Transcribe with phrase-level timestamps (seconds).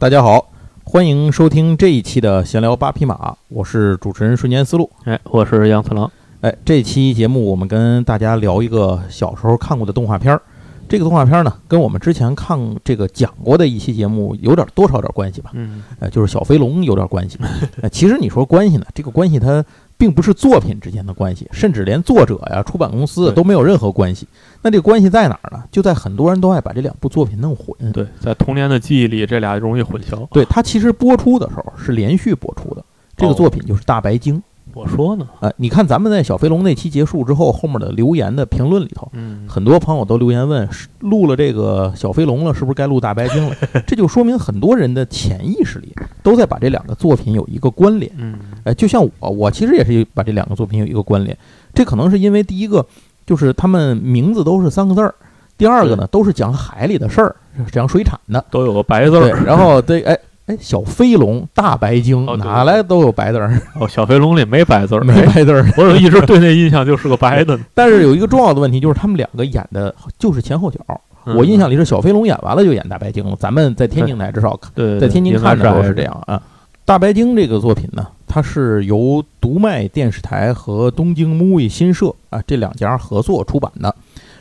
[0.00, 0.52] 大家好，
[0.84, 4.88] 欢迎收听这一期的闲聊八匹马，我是主持人瞬间思路。
[5.02, 6.08] 哎，我是杨次郎。
[6.40, 10.40] 哎，这期节目我们跟大家聊一个小时候看过的动画片儿。
[10.88, 15.50] 这个动画片呢，跟我们之前看这个讲过的一期节目有点多少有点关系吧？
[15.54, 17.36] 嗯，呃，就是小飞龙有点关系。
[17.82, 19.64] 呃， 其实你说关系呢，这个关系它
[19.98, 24.26] 并不是作品之间的关系，甚至连作者呀、出版公司都没有任何关系。
[24.62, 25.64] 那这个关系在哪儿呢？
[25.72, 27.92] 就在很多人都爱把这两部作品弄混。
[27.92, 30.26] 对，在童年的记忆里，这俩容易混淆。
[30.32, 32.84] 对，它其实播出的时候是连续播出的。
[33.16, 34.36] 这个哦作品就是《大白鲸》。
[34.78, 43.56] 我说呢，呃，你看咱们在小飞龙那期结束之后，后面的留言的评论里头，嗯，很多朋友都留言问，是录了这个小飞龙了，是不是该录大白鲸了？
[43.88, 48.08] 这就说明很多人的潜意识里都在把这两个作品有一个关联。
[48.18, 51.36] 嗯，哎，就像我，我其实也是把这两个作品有一个关联。
[51.74, 52.86] 这可能是因为第一个
[53.26, 55.12] 就是他们名字都是三个字儿，
[55.56, 57.34] 第二个呢都是讲海里的事儿，
[57.72, 58.44] 讲水产的。
[58.48, 59.44] 都有个白字对，儿。
[59.44, 60.16] 然后对，哎
[60.48, 65.64] 哎，小飞龙、大白鲸哦对哪来都有白字儿，哦，小飞龙里没白字儿， 没白字儿。
[65.76, 67.64] 我怎么一直对那印象就是个白的呢？
[67.74, 70.80] 但是有一个重要的问题，就是他们两个演的就是前后脚。
[70.88, 73.36] 嗯我印象里是小飞龙演完了就演大白鲸了。
[73.38, 76.40] 咱们在天津台至少看，对，在天津看的时候是是这样啊。
[76.86, 83.94] 大白鲸这个作品呢，它是由读卖电视台和东京 movie 新社啊这两家合作出版的，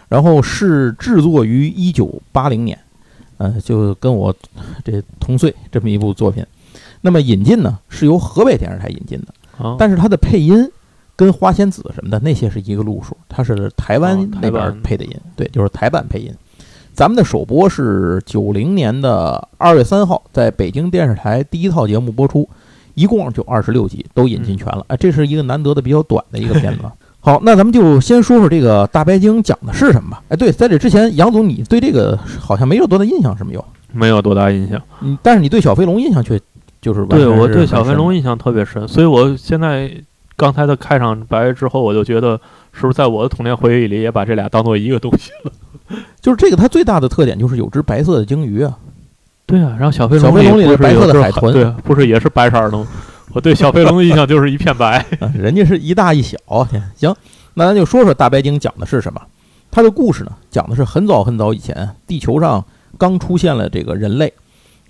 [0.08, 2.80] 然后是制作于一九八零年，
[3.38, 4.36] 呃，就跟我
[4.84, 6.46] 这同岁这么一部作品。
[7.02, 10.70] 那么引进呢是由河北电视台引进的，啊，但是它的配音
[11.16, 16.34] 跟花仙子什么的那些是一个路数，它是台湾哦那边配的音，对，就是台版配音。
[16.94, 22.50] 咱们的首播是九零年的二月三号，在北京电视台第一套节目播出，
[22.96, 24.84] 一共就二十六集，都引进全了。
[24.88, 26.84] 哎，这是一个难得的比较短的一个片子。
[27.28, 30.22] 好，那咱们就先说说这个大白鲸讲的是什么吧。
[30.30, 33.66] 哎，对，在这之前，杨总，你对这个好像没有多大印象，是没有？
[33.92, 34.82] 没有多大印象。
[35.02, 36.40] 嗯，但是你对小飞龙印象却
[36.80, 39.92] 就是完全对我对小飞龙印象特别深，所以我现在
[40.38, 42.40] 刚才的开场白之后，我就觉得
[42.72, 45.52] 是不是在我的童年回忆里也把这俩当做一个东西了？
[46.22, 48.74] 就是这个，它最大的特点就是有只白色的鲸鱼啊。
[49.46, 52.88] 对啊，然后小飞小飞龙里不是是白色的海豚对，不是也是白色儿的吗？
[53.34, 55.06] 我对小飞龙的印象就是一片白。
[55.20, 56.38] 啊，人家是一大一小。
[56.96, 57.16] 行，
[57.56, 59.22] 那咱就说说大白鲸讲的是什么。
[59.70, 62.64] 它的故事呢，讲的是很早很早以前，地球上
[62.98, 64.34] 刚出现了这个人类，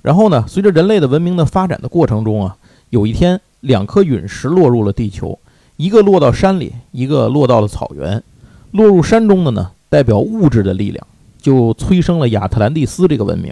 [0.01, 2.55] 然后呢，随着人类的文明的发展的过程中啊，
[2.91, 5.37] 有一天两颗陨石落入了地球，
[5.75, 8.23] 一个落到山里，一个落到了草原。
[8.71, 11.05] 落入山中的呢，代表物质的力量，
[11.41, 13.51] 就催生了亚特兰蒂斯这个文明；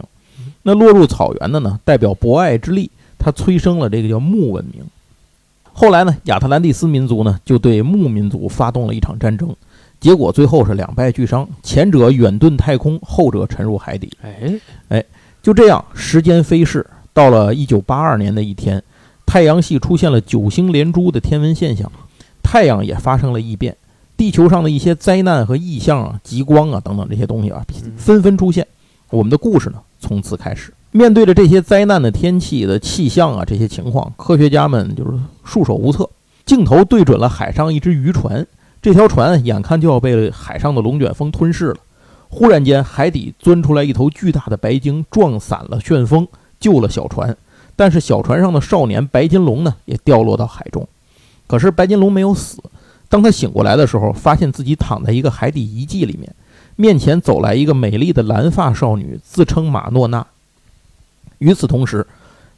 [0.61, 2.91] 那落入草原的呢，代表博爱之力，
[3.25, 4.83] 它催生了这个叫木文明。
[5.73, 9.55] 后来呢，亚特兰蒂斯民族呢就对木民族发动了一场战争，
[9.99, 14.15] 结果最后是两败俱伤，前者远遁太空，后者沉入海底。
[14.89, 15.03] 哎，
[15.41, 18.83] 就这样，时间飞逝，到了一九八二年的一天，
[19.25, 21.91] 太阳系出现了九星连珠的天文现象，
[22.43, 23.75] 太阳也发生了异变，
[24.15, 27.65] 地球上的一些灾难和异象啊、极光啊等等这些东西啊，
[27.97, 28.67] 纷纷出现。
[29.09, 30.71] 我们的故事呢，从此开始。
[30.95, 36.09] 面对着这些灾难的天气的气象啊，这些情况，科学家们就是束手无策。
[36.45, 38.47] 镜头对准了海上一只渔船，
[38.81, 41.75] 这条船眼看就要被海上的龙卷风吞噬了。
[42.29, 46.25] 忽然间，海底钻出来一头巨大的白鲸，撞散了旋风，
[46.61, 47.35] 救了小船。
[47.75, 50.87] 但是小船上的少年白金龙呢，也掉落到海中。
[51.45, 52.63] 可是白金龙没有死。
[53.09, 56.33] 当他醒过来的时候，发现自己躺在一个海底遗迹里面，
[56.77, 60.25] 面前走来一个美丽的蓝发少女，自称马诺娜。
[61.39, 62.05] 与此同时，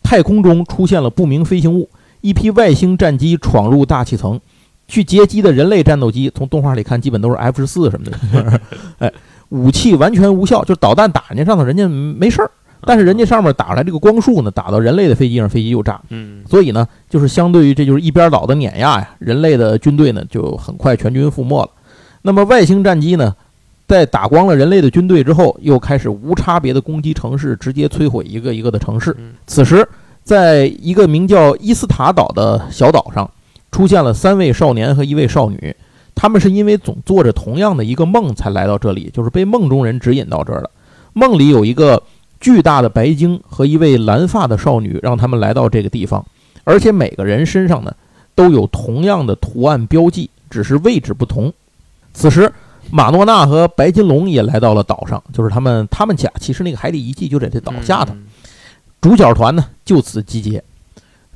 [0.04, 1.90] 太空中出现了不明飞行物，
[2.22, 4.40] 一批外星战机闯入大气层，
[4.88, 8.62] 去劫机的人类战斗机，从动画里看，基本都是 F 十四什么的。
[9.00, 9.12] 哎，
[9.50, 12.52] 武器完全无效，就是导弹打人家上头，人家没事儿。
[12.82, 16.00] 但是人家上面打出来这个光束呢，打到人类的飞机上，飞机就炸。
[16.10, 21.72] 嗯，所以呢，就是相对于这就是一边倒的碾压呀，人类的军队呢就很快全军覆没了。
[22.22, 23.36] 那么外星战机呢，
[23.88, 29.16] 在打光了人类的军队之后，又开始无差别的攻击城市，直接摧毁一个一个的城市。
[29.18, 29.88] 嗯此时，
[30.24, 33.30] 在一个名叫伊斯塔岛的小岛上，
[33.72, 35.74] 出现了三位少年和一位少女。
[36.14, 40.70] 他们是因为总做着同样的一个梦才来到这里，就是被梦中人指引到这儿的。
[41.14, 42.02] 梦里有一个
[42.42, 46.26] 巨大的白鲸和一位蓝发的少女，让他们来到这个地方，
[46.64, 47.94] 而且每个人身上呢
[48.36, 51.54] 都有同样的图案标记，只是位置不同。
[52.14, 52.52] 此时，
[52.92, 58.14] 马诺纳和白金龙也来到了岛上，就是他们他们家其实那个海底遗迹就在这岛下头。
[58.14, 58.24] 嗯
[59.00, 60.62] 主角团呢就此集结。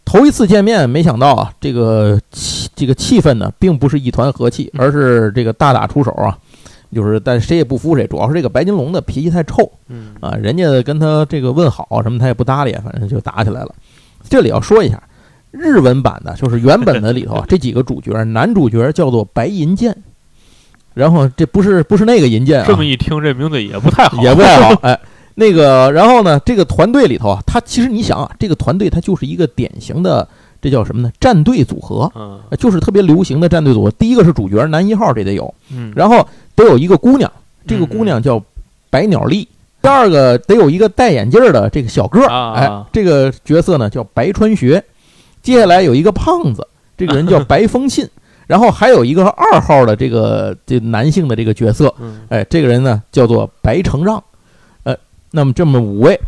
[0.03, 6.37] 头一次见面，没想到啊，这个气这个气氛呢，并不是一团和气，而是这个大打出手啊。
[6.93, 13.73] 就是但谁也不服谁，主要是这个白金龙的脾气太臭嗯啊，人家跟他这个问好什么他也不搭理，反正就打起来了。
[14.27, 15.01] 这里要说一下，
[15.51, 19.95] 日文版的就是原本的里头啊， 这几个主角，男主角叫做白银剑，
[20.93, 24.73] 然后这不是不是那个银剑啊，这么一听，这名字也不太好，也不太好。
[24.83, 24.99] 哎，
[25.35, 30.27] 那个，然后呢，这个团队里头啊，他其实你想啊，这个团队它就是一个典型的，
[30.61, 31.11] 这叫什么呢？
[31.19, 32.11] 战队组合，
[32.59, 33.91] 就是特别流行的战队组合。
[33.91, 37.31] 第一个是主角男一号，这得有，嗯，然后得有一个姑娘，
[37.65, 38.43] 这个姑娘叫
[38.89, 39.47] 白鸟丽。
[39.81, 44.83] 第二个得有一个戴眼镜的这个小个儿，啊哎，这个角色呢叫白川学。
[45.41, 48.07] 接下来有一个胖子，这个人叫白风信。
[48.51, 54.21] 然后还有一个二号的这个这男性的这个角色，嗯哎，这个人呢叫做白承让，
[54.83, 54.93] 呃，
[55.31, 56.19] 那么这么五位。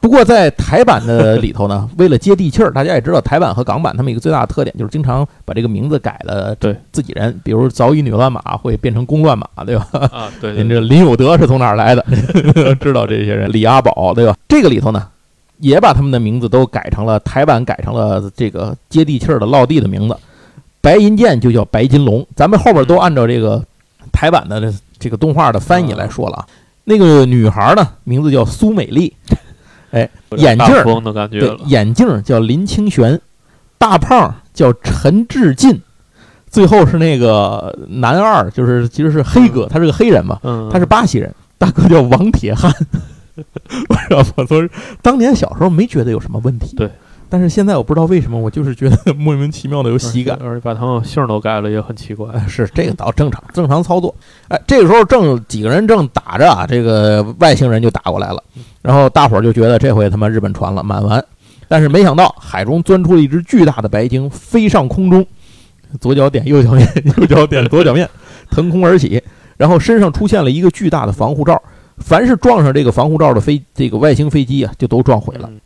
[0.00, 9.86] 不过在台版的里头呢， 为了接地气儿，大家也知道台版和港版他们一个最大的特点就是经常把这个名字改了，对自己人，比如早乙女乱马会变成公乱马，对吧？
[10.10, 12.02] 啊，对对您对，这 林有德是从哪儿来的？
[12.80, 14.34] 知道这些人，李阿宝，对吧？
[14.48, 15.06] 这个里头呢，
[15.58, 20.16] 也把他们的名字都改成了台版改成了这个接地气儿的落地的名字。
[20.80, 23.62] 白银剑就叫白金龙，咱们后边都按照这个
[24.12, 26.46] 台版的这这个动画的翻译来说了啊。
[26.84, 29.14] 那个女孩呢，名字叫苏美丽，
[29.92, 30.66] 哎眼镜
[31.30, 33.20] 对了，，眼镜叫林清玄，
[33.78, 35.80] 大胖叫陈志进，
[36.48, 42.72] 最后是那个男二，就是其实是黑哥，他是个黑人嘛，嗯，他是巴西人，大哥叫王铁汉。
[43.88, 44.68] 我说，我说
[45.00, 46.90] 当年小时候没觉得有什么问题，对，
[47.30, 50.36] 但是现在我不知道为什么，我就是觉得 莫名其妙的有喜感。
[50.42, 52.28] 而且把他们姓都改了，也很奇怪。
[52.34, 54.12] 哎，是这个倒正常，正常操作。
[54.48, 58.42] 哎，这个时候正几个人正打着啊，这个外星人就打过来了，
[58.82, 61.24] 然后大伙儿就觉得这回他妈日本船了，满完。
[61.68, 65.24] 但是没想到海中钻出了一只巨大的白鲸，飞上空中，
[66.00, 66.86] 左脚点右脚面，
[67.16, 68.08] 右脚点左脚面，
[68.50, 69.22] 腾空而起，
[69.56, 71.62] 然后身上出现了一个巨大的防护罩，
[71.98, 75.48] 凡是撞上这个防护罩的飞这个外星飞机啊，就都撞毁了。
[75.48, 75.60] 嗯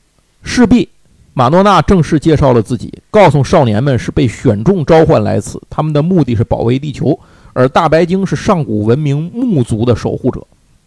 [0.46, 0.86] 势必，
[1.34, 7.18] 马诺纳正式介绍了自己，告诉少年们是被选中召唤来此，他们的目的是保卫地球，
[7.52, 10.40] 而大白鲸是上古文明木族的守护者。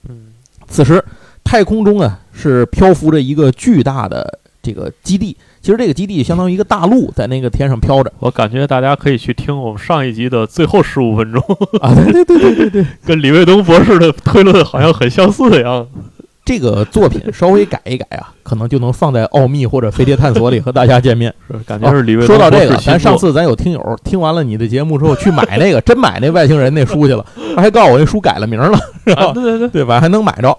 [0.08, 0.28] 嗯
[0.70, 1.04] 此时，
[1.44, 11.42] 太空中啊是漂浮着一个巨大的这个基地，其实这个基地相当于一个大陆在那个天上飘着我感觉大家可以去听我们上一集的最后十五分钟，
[11.82, 16.17] 啊，对对对对对对， 跟李卫东博士的推论好像很相似的样子。
[16.48, 21.34] 这个作品稍微改一改啊，可能就能放在奥秘或者飞碟探索里和大家见面。
[21.46, 29.34] 是感觉是李卫东说到这个，咱上次咱有听友听完了你的节目之后去买那个，真买那外星人那书去了，他还告诉我那书改了名了，是吧啊，？
[29.34, 30.00] 对对对，对吧？
[30.00, 30.58] 还能买着。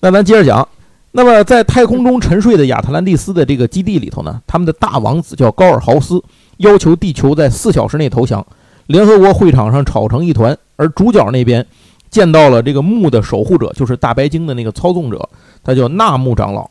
[0.00, 0.66] 那咱接着讲，
[1.12, 6.20] 那么在太空中沉睡的亚特兰蒂斯的这个基地里头呢，他们的大王子叫高尔豪斯，
[6.56, 8.44] 要求地球在四小时内投降。
[8.88, 11.64] 联合国会场上吵成一团，而主角那边
[12.10, 15.28] 见到了这个木的守护者，就是大白鲸的那个操纵者，
[15.62, 16.68] 他叫纳木长老。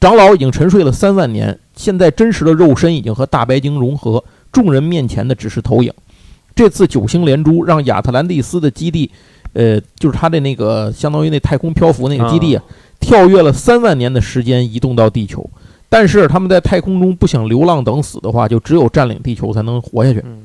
[0.00, 5.92] 长老已经沉睡了三万年，现在真实的肉身已经和大白鲸融合，众人面前的只是投影。
[6.54, 9.10] 这次九星连珠让亚特兰蒂斯的基地，
[9.52, 12.64] 呃，就是他的那个相当于那太空漂浮那个基地啊，
[12.98, 15.48] 跳跃了三万年的时间移动到地球。
[15.88, 20.20] 但是他们在太空中不想流浪等死的话，就只有占领地球才能活下去。
[20.24, 20.44] 嗯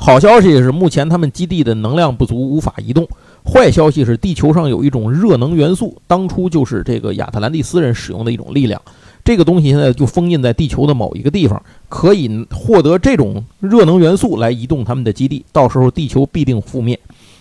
[0.00, 3.08] 好消息是，目前他们基地的能量不足，无法移动。
[3.44, 8.80] 坏消息是，地球上有一种热能元素，当初就是这个亚特兰蒂斯人使用的一种力量。
[9.24, 15.44] 这个东西现在就封印在地球的某一个地方，可以获得这种热能元素来移动他们的基地。
[15.52, 16.98] 到时候地球必定覆灭，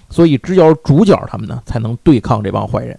[0.09, 2.97] 所以只有主角他们呢才能对抗这帮坏人。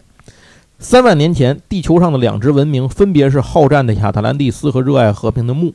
[0.79, 5.75] 三万年前，地球上的两支文明分别是好战的亚特兰蒂斯和热爱和平的木。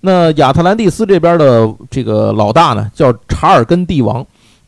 [0.00, 4.24] 那亚特兰蒂斯这边的这个老大呢，叫查尔根帝王，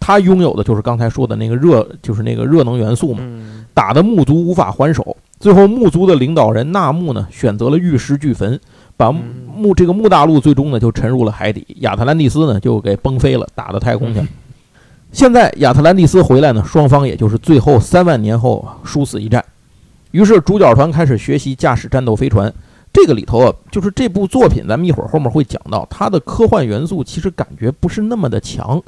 [0.07, 3.21] 他拥有的就是刚才说的那个热，就是那个热能元素嘛。
[3.23, 5.17] 嗯打的木族无法还手。
[5.41, 8.61] 最后，木族的领导人纳木呢，选择了玉石俱焚，
[8.97, 14.27] 把木这个木大陆最终呢就沉入了海底，亚特兰蒂斯呢就给崩飞了，打到太空去了。
[15.11, 19.43] 现在亚特兰蒂斯回来呢，双方也就是最后三万年后啊殊死一战。
[20.13, 22.53] 于是主角团开始学习驾驶战斗飞船。
[22.93, 28.81] 这个里头啊，就是这部作品，咱们一会儿后面会讲到，它的科幻元素其实感觉不是那么的强。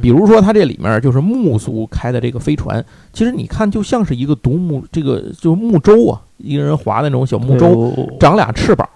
[0.00, 8.88] 比如说，它这里面就是木族开的这个飞船，其实你看就像是一个独木，这个就是木舟啊，一个人划的那种小木舟，长俩翅膀。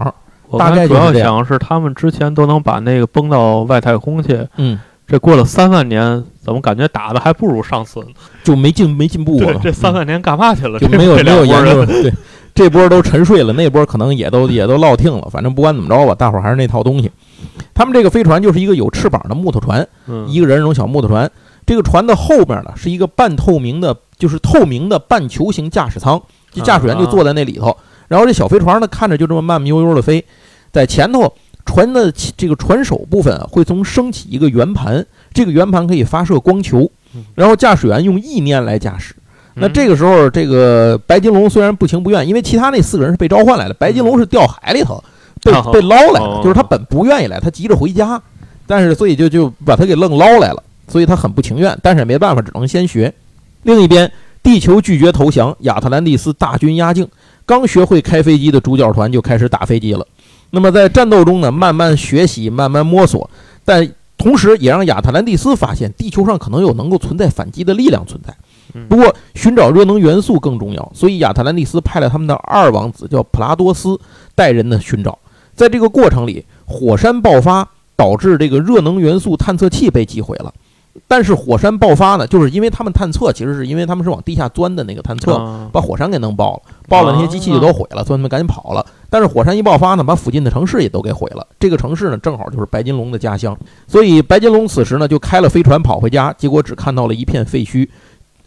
[0.59, 8.07] 大概主要想是他们之前都能把那个崩到外太空去，嗯，这过了三万年，怎么感觉打的还不如上次呢？
[8.45, 10.79] 就没进没进步对了，，这三万年干嘛去了？
[10.79, 12.13] 就没有没有人研究，对，
[12.55, 15.27] 这波都沉睡了，那波可能也都也都落听了。
[15.31, 17.11] 反正不管怎么着吧，大伙儿还是那套东西。
[17.75, 21.31] 他们这个飞船就是一个有翅膀的木头船，嗯一个人那种小木头船。
[21.65, 26.21] 这个船的后边呢是一个半透明的，就是透明的半球形驾驶舱，
[26.51, 27.77] 这驾驶员就坐在那里头。
[28.09, 30.25] 然后这小飞船呢，看着就这么慢慢悠悠的飞，
[30.73, 31.33] 在前头
[31.65, 36.91] 船的这个船首部分啊，会从升起一个圆盘，这个圆盘可以发射光球，
[37.37, 39.15] 然后驾驶员用意念来驾驶。
[39.55, 45.03] 那这个时候，这个白金龙虽然不情不愿，因为其他那四个人是被召唤来的，白金龙是掉海里头
[45.43, 48.21] 被被捞来了，就是他本不愿意来，他急着回家，
[48.67, 53.13] 但是所以就就把他给愣捞来了，所以他很不情愿，但是也没办法，只能先学。
[53.63, 54.11] 另一边，
[54.43, 57.09] 地球拒绝投降，亚特兰蒂斯大军压境。
[57.45, 60.07] 刚学会开飞机的主角团就开始打飞机了。
[60.51, 63.29] 那么在战斗中呢，慢慢学习，慢慢摸索，
[63.65, 68.33] 但同时也让亚特兰蒂斯发现地球上可能有能够存在反击的力量存在。
[68.89, 73.99] 不过寻找热能元素更重要，所以亚特兰蒂斯派了他们的二王子叫普拉多斯
[74.35, 75.19] 带人呢寻找。
[75.55, 80.53] 在这个过程里，火山爆发导致这个热能元素探测器被击毁了。
[81.09, 88.85] 但是火山爆发呢，就是因为他们探测，其实是因为他们是往地下钻的那个探测，把火山给弄爆了，爆了那些机器就都毁了，所以他们赶紧跑了。
[89.09, 91.47] 但是火山一爆发呢，把附近的城市也都给毁了。
[91.59, 93.57] 这个城市呢，正好就是白金龙的家乡，
[93.87, 97.89] 所以白金龙此时呢就开了飞船跑回家，结果只看到了一片废墟，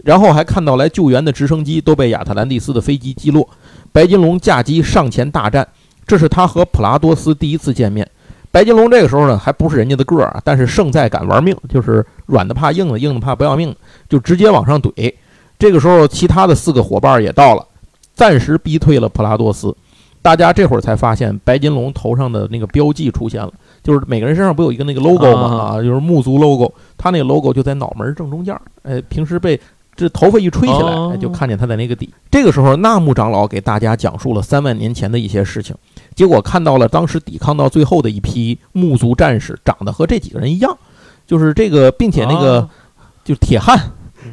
[0.03, 3.49] 然后还看到来救援的直升机都被亚特兰蒂斯的飞机击落。
[3.91, 5.67] 白金龙驾机上前大战，
[6.05, 8.07] 这是他和普拉多斯第一次见面。
[8.51, 13.75] 白金龙这个时候呢，还不是人家的个儿啊，但是胜在敢玩命，就是软的怕硬的，硬的怕不要命，
[14.07, 15.13] 就直接往上怼。
[15.59, 17.65] 这个时候，其他的四个伙伴也到了，
[18.13, 19.75] 暂时逼退了普拉多斯。
[20.21, 23.51] 大家这会儿才发现，白金龙头上的那个标记出现了，
[23.83, 25.75] 就是每个人身上不有一个那个 logo 吗？
[25.75, 28.61] 啊，就是木族 logo，他那个 logo 就在脑门正中间儿。
[28.83, 29.59] 哎，平时被
[29.95, 32.13] 这头发一吹起来，就看见他在那个底。
[32.29, 35.75] 这个时候，纳木长老给大家讲述了三万年前的一些事情。
[36.13, 40.77] 结果看到了当时抵抗到最后的一批木族战士，长得和这几个人一样，
[41.25, 42.67] 就是这个，并且那个
[43.23, 43.79] 就是铁汉，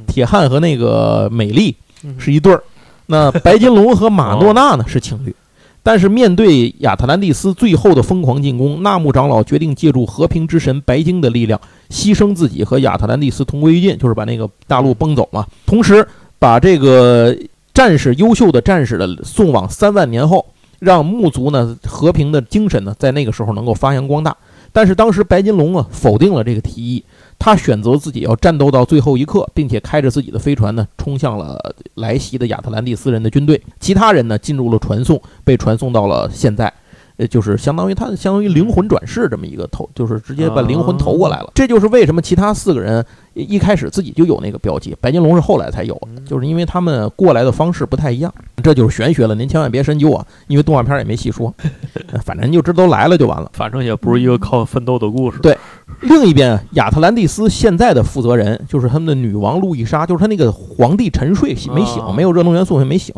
[0.07, 1.77] 铁汉和那个美丽
[2.19, 2.63] 是一对儿。
[3.07, 5.35] 那白金龙和马 诺娜呢是情侣。
[5.83, 11.61] 但是面对亚特兰蒂斯最后的疯狂进攻，纳木长老决定借助和平之神白鲸的力量，
[11.91, 15.47] 牺牲自己和亚特兰蒂斯同归于尽，就是把那个大陆崩走嘛。
[15.67, 16.07] 同时
[16.39, 17.37] 把这个
[17.75, 20.47] 战士优秀的战士的送往三万年后。
[20.83, 24.37] 让木族呢和平的精神呢在那个时候能够发扬光大，
[24.73, 27.05] 但是当时白金龙啊否定了这个提议，
[27.45, 36.73] 他选择自己要战斗到最后一刻，并且开着自己的飞船呢冲向了来袭的亚特兰蒂斯人的军队，其他人呢进入了传送，被传送到了现在。
[37.19, 41.51] 呃，就是相当于他相当于灵魂转世这么一个投，就是直接把灵魂投过来了。
[41.55, 48.33] 这就是为什么其他四个人一开始自己就有那个标记，白金龙是后来才有的，就是因为他们过来的方式不太一样。
[48.63, 51.55] 这就是玄学了，您千万别深究啊，因为动画片也没细说。
[52.25, 55.39] 反正就这都来了就完了，反正也不是一个靠奋斗的故事。
[55.41, 55.57] 对，
[56.01, 63.15] 另一边亚特兰蒂斯现在的负责人就是他们的女王路易莎，就是他那个皇帝沉睡没醒，没有热能元素还没醒。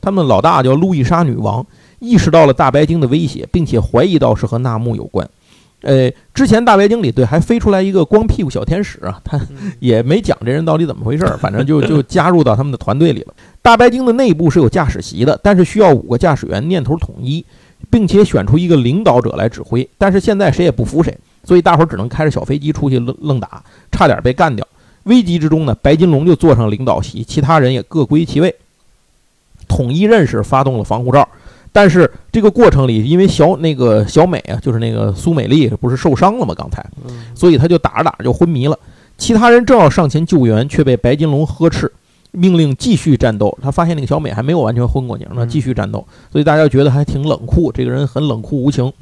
[0.00, 1.64] 他们老大叫路易莎女王。
[2.00, 5.26] 意识到了大白鲸的威胁，并且怀疑到是和纳木有关。
[5.80, 9.40] 呃，之前大白鲸里对还飞出来一个光屁股小天使啊，他
[9.80, 13.32] 也没讲这人到底怎么回事儿， 反正就就加入到他们的团队里了。
[13.62, 17.42] 大白鲸的内部是有驾驶席的，但是需要五个驾驶员念头统一，
[17.90, 19.88] 并且选出一个领导者来指挥。
[19.96, 24.66] 但是现在谁也不服谁，所以大伙儿只能开着小飞机出去愣愣打，差点被干掉。
[25.04, 28.54] 危急之中呢，白金龙就坐上领导席，其他人也各归其位，
[29.68, 31.28] 统一认识，发动了防护罩。
[31.72, 36.54] 但是这个过程里，因为小那个小美啊，就是那个苏美丽，不是受伤了吗？
[36.56, 36.86] 刚才，
[37.34, 38.78] 所以他就打着打着就昏迷了。
[39.18, 41.92] 其他人正要上前救援，却被白金龙呵斥，
[42.30, 43.58] 命令继续战斗。
[43.60, 46.06] 他发现那个小美还没有完全昏过去，让他继续战斗。
[46.32, 48.92] 所以大家觉得还挺冷酷，这个人很冷酷无情。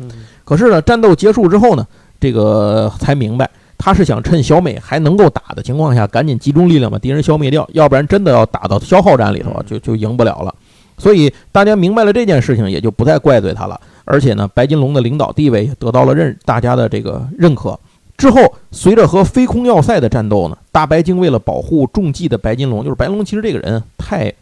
[0.45, 1.87] 可是呢，战斗结束之后呢，
[2.23, 10.55] 这个才明白，他是想趁小美还能够打的情况下，赶紧集中力量把敌人消灭掉，要不然真的要打到消耗战里头啊，就就赢不了了。
[10.99, 13.81] 所以大家明白了这件事情，也就不再怪罪他了。
[14.05, 17.77] 而且呢，白金龙的领导地位也得到了认大家的这个认可。
[18.17, 24.33] 之后，随着和飞空要塞的战斗呢，大白鲸为了保护中计的白金龙，就是白龙，其实这个人太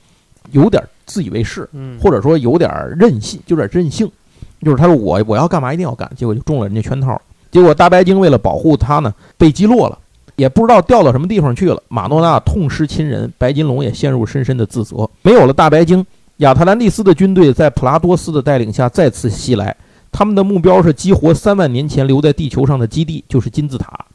[0.52, 1.66] 有点自以为是，
[1.98, 4.10] 或者说有点任性，有点任性。
[4.60, 7.18] 就是他说我我要干嘛一定要干，结果就中了人家圈套。
[7.50, 9.98] 结果大白鲸为了保护他呢，被击落了，
[10.36, 11.82] 也不知道掉到什么地方去了。
[11.88, 15.08] 马诺娜痛失亲人，白金龙也陷入深深的自责。
[15.22, 16.04] 没有了大白鲸。
[16.38, 19.76] 亚特兰蒂斯的军队在普拉多斯的带领下再次袭来，
[20.10, 24.06] 他们的目标是激活三万年前留在地球上的基地，就是金字塔，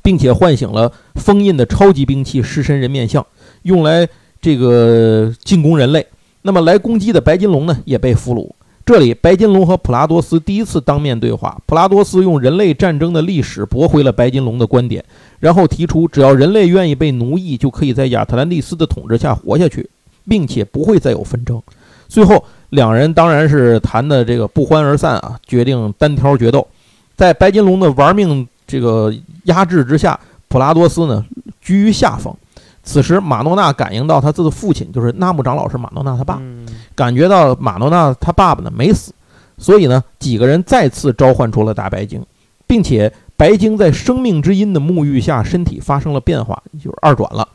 [0.00, 3.26] 并且唤醒了封印的超级兵器狮身人面像，
[3.62, 4.08] 用来
[4.40, 6.06] 这个进攻人类。
[6.42, 8.48] 那么来攻击的白金龙呢，也被俘虏。
[8.84, 11.56] 这里，白金龙和普拉多斯第一次当面对话。
[11.66, 15.04] 普拉多斯用人类战争的历史驳回了白金龙的观点，
[15.38, 19.88] 然后提出只要人类愿意被奴役，就可以在亚特兰蒂斯的统治下活下去，
[20.28, 21.62] 并且不会再有纷争。
[22.08, 26.66] 最后，两人当然是谈的这个不欢而散啊，决定单挑决斗。
[27.14, 31.24] 在白金龙的玩命这个压制之下，普拉多斯呢
[31.60, 32.34] 居于下风。
[32.82, 39.12] 此时，马诺纳感应到他自己的父亲，就是纳木长老是马诺纳他爸，嗯感觉到马诺纳他爸爸呢没死，
[39.58, 42.24] 所以呢，几个人再次召唤出了大白鲸，
[42.66, 47.48] 并且白鲸在生命之音的沐浴下，身体发生了变化，就是二转了，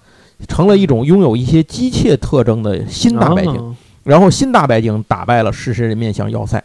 [0.47, 3.55] 成了一种拥有一些机械特征的新大白鲸。
[3.55, 3.75] 啊
[4.07, 6.63] 然后新大白鲸打败了狮身人面像要塞。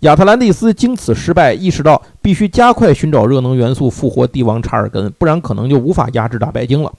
[0.00, 6.92] 亚特兰蒂斯经此失败，意识到必须加快寻找热能元素，复活帝王查尔根，不然可能就无法压制大白鲸了。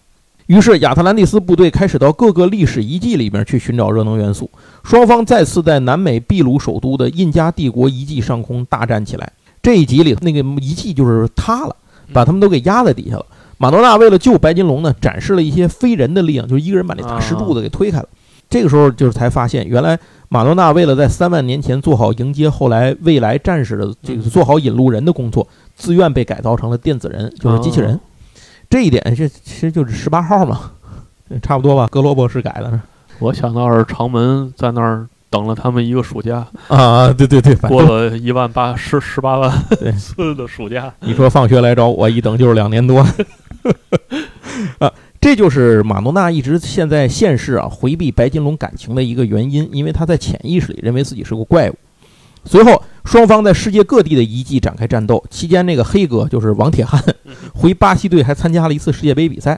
[0.47, 4.49] 于是，亚特兰蒂斯部队开始到各个历史遗迹里面去寻找热能元素。
[4.81, 9.29] 双方再次在南美秘鲁首都的印加帝国遗迹上空大战起来。
[9.61, 11.75] 这一集里，那个遗迹就是塌了，
[12.13, 13.25] 把他们都给压在底下了。
[13.57, 18.07] 马诺纳为了救白金龙呢，展示了一些非人的力量，就是一个人把那大石柱子给推开了。
[18.49, 19.99] 这个时候，就是才发现，原来
[20.29, 27.99] 马诺纳为了在三万年前做好迎接后来未来战士的这个做好引路人的工作，自愿被改造成了电子人，就是机器人。
[28.69, 30.71] 这一点，这其实就是十八号嘛，
[31.41, 31.87] 差不多吧。
[31.89, 32.79] 格罗博士改的
[33.19, 40.93] 我想到是长门在那儿等了他们一个暑假，啊，对对对，过了一万八十十八万对 次的暑假。
[40.99, 42.99] 你说放学来找我，一等就是两年多。
[44.79, 51.75] 啊，这就是马诺纳一直现在现世啊回避白金龙感情的一个原因，因为他在潜意识里认为自己是个怪物。
[52.45, 55.23] 随后，双方在世界各地的遗迹展开战斗。
[55.29, 57.01] 期间，那个黑哥就是王铁汉
[57.53, 59.57] 回巴西队还参加了一次世界杯比赛。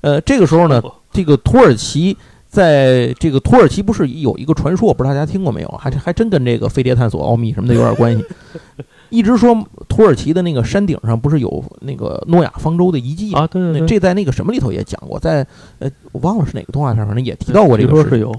[0.00, 0.80] 呃，这个时候呢，
[1.10, 5.68] 这个土耳其在这个土耳其不是有一个传说，不知道大家听过没有？
[5.70, 8.24] 还还真跟这个飞碟探索奥秘什么的有点关系。
[9.10, 9.56] 一直说
[9.88, 13.40] 土耳其的那个山顶上不是有那个诺亚方舟的遗迹吗？
[13.40, 15.46] 啊，对对对，这在那个什么里头也讲过，在
[15.80, 18.32] 呃我忘了是哪个动画片，反正也提到过这个事说是有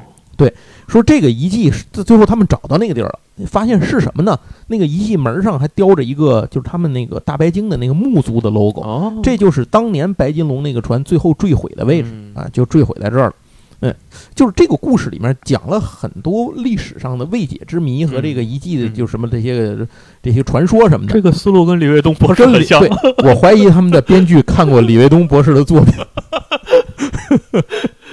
[0.88, 4.38] 说这个遗迹是最后他们找到那个地儿了，发现是什么呢？
[4.68, 13.34] 那个遗迹门上还雕着一个就是他们那个大白鲸的那个木族的 logo，哦，这就是当年白金龙那个船最后坠毁的位置嗯啊，就坠毁在这儿了。
[13.82, 13.94] 嗯，
[14.34, 19.86] 就是这个故事里面讲了很多历史上的未解之谜和这个遗迹的嗯就什么这些个
[20.24, 21.22] 这些传说什么的这。
[21.22, 22.90] 个思路跟李卫东博士很像对。，
[23.30, 25.94] 我怀疑他们的编剧看过李卫东博士的作品，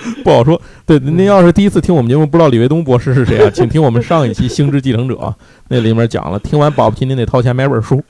[0.25, 0.61] 不好说。
[0.85, 3.51] 对，您要是第一次听我们节目，不知道李卫东博士是谁啊？
[3.53, 5.15] 请听我们上一期《星之继承者》，
[5.69, 6.39] 那里面讲了。
[6.39, 8.03] 听完保不齐您得掏钱买本书。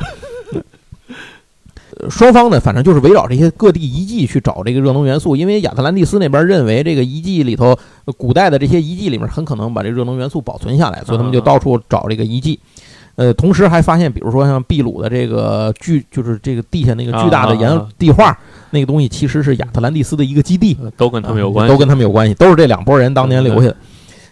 [0.52, 0.62] 呃
[2.10, 12.58] 双方呢，反正就是围绕这些各地遗迹去找这个热能元素，因为亚特兰蒂斯那边认为这个遗迹里头，呃古代的这些遗迹里面很可能把这热能元素保存下来，所以他们就到处找这个遗迹。
[13.14, 17.78] 呃，同时还发现，比如说像秘鲁的这个巨，就是这个地下那个巨大的岩啊啊。
[17.78, 18.36] 啊地画，
[18.70, 23.76] 那个东西其实是亚特兰蒂斯的一个基地，呃都跟他们有关系，都跟他们有关系，都是这两拨人当年留下的。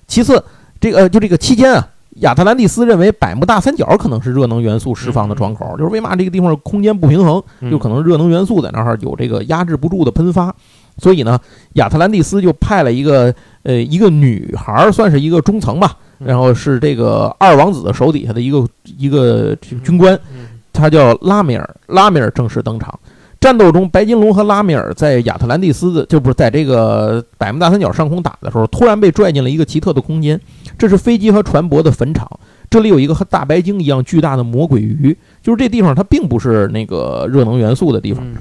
[0.07, 0.43] 其次，
[0.81, 1.89] 这个呃就这个期间啊，
[2.21, 7.71] 亚特兰蒂斯认为百慕大三角可能是热能元素释放的窗口，就是为嘛这个地方空间不平衡，嗯。
[7.71, 10.53] 就可能热能元素在那儿有这个压制不住的喷发，
[10.97, 11.39] 所以呢，
[11.75, 18.67] 亚特兰蒂斯就派了一个呃一个女孩，算是一个中层吧，嗯然后是这个二王子的手底下的一个
[18.99, 22.99] 一个这个军官，嗯他叫拉米尔，拉米尔正式登场。
[23.41, 30.39] 战斗中，白金龙和拉米尔在亚特兰蒂斯的，就不是在这个百慕大三角上空打的时候，突然被拽进了一个奇特的空间。
[30.79, 32.31] 这是飞机和船舶的坟场，
[32.69, 38.23] 这里有一个和大白鲸一样巨大的魔鬼鱼，就是这地方它并不是那个热能元素的地方。
[38.25, 38.37] 嗯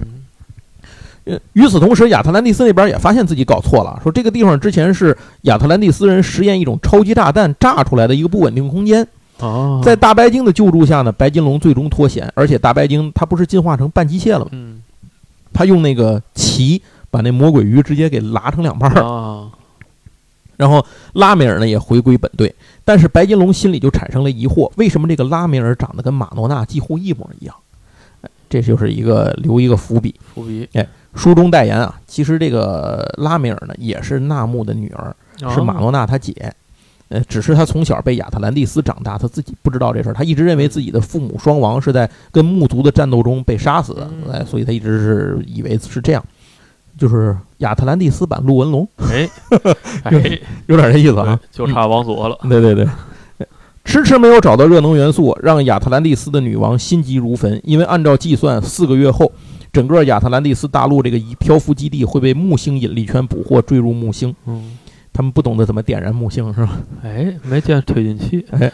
[1.29, 9.07] 呃，与此同时，亚特兰蒂斯那边也发现自己搞错了，说这个地方之前是亚特兰蒂斯人实验一种超级炸弹炸出来的一个不稳定空间。
[9.39, 14.47] 哦，在大白鲸的救助下呢，白金龙最终脱险，而且大白鲸它不是进化成半机械了吗？
[14.51, 14.81] 嗯
[15.51, 19.49] 它用那个鳍把那魔鬼鱼直接给拉成两半儿，啊，
[20.55, 22.53] 然后拉美尔呢也回归本队。
[22.85, 27.55] 但是白金龙心里就产生了疑惑：为什么这个拉美尔长得跟马诺纳几乎一模一样？
[28.49, 30.13] 哎这就是一个留一个伏笔。
[30.33, 30.67] 伏笔
[31.13, 35.15] 书中代言啊，其实这个拉米尔呢也是纳木的女儿，
[35.53, 36.53] 是马诺娜她姐。
[37.09, 40.13] 呃，只是他从小被亚特兰蒂斯长大，他自己不知道这事儿。
[40.13, 46.23] 他一直认为自己的父母双亡是在跟木族的战斗中被杀死的，嗯哎，所以他一直是以为是这样，
[46.99, 49.27] 就是亚特兰蒂斯版陆文龙， 哎
[50.03, 51.39] 哎，有点这意思啊。
[51.51, 52.87] 就差王佐了，对对对，
[53.89, 57.59] 迟迟没有找到热能元素，让亚特兰蒂斯的女王心急如焚。
[57.63, 59.31] 因为按照计算，四个月后，
[59.73, 64.35] 整个亚特兰蒂斯大陆这个一漂浮基地会被木星引力圈捕获，坠入木星。
[64.45, 64.77] 嗯，
[65.11, 66.77] 他们不懂得怎么点燃木星，是吧？
[67.03, 68.71] 哎，没见推进器，哎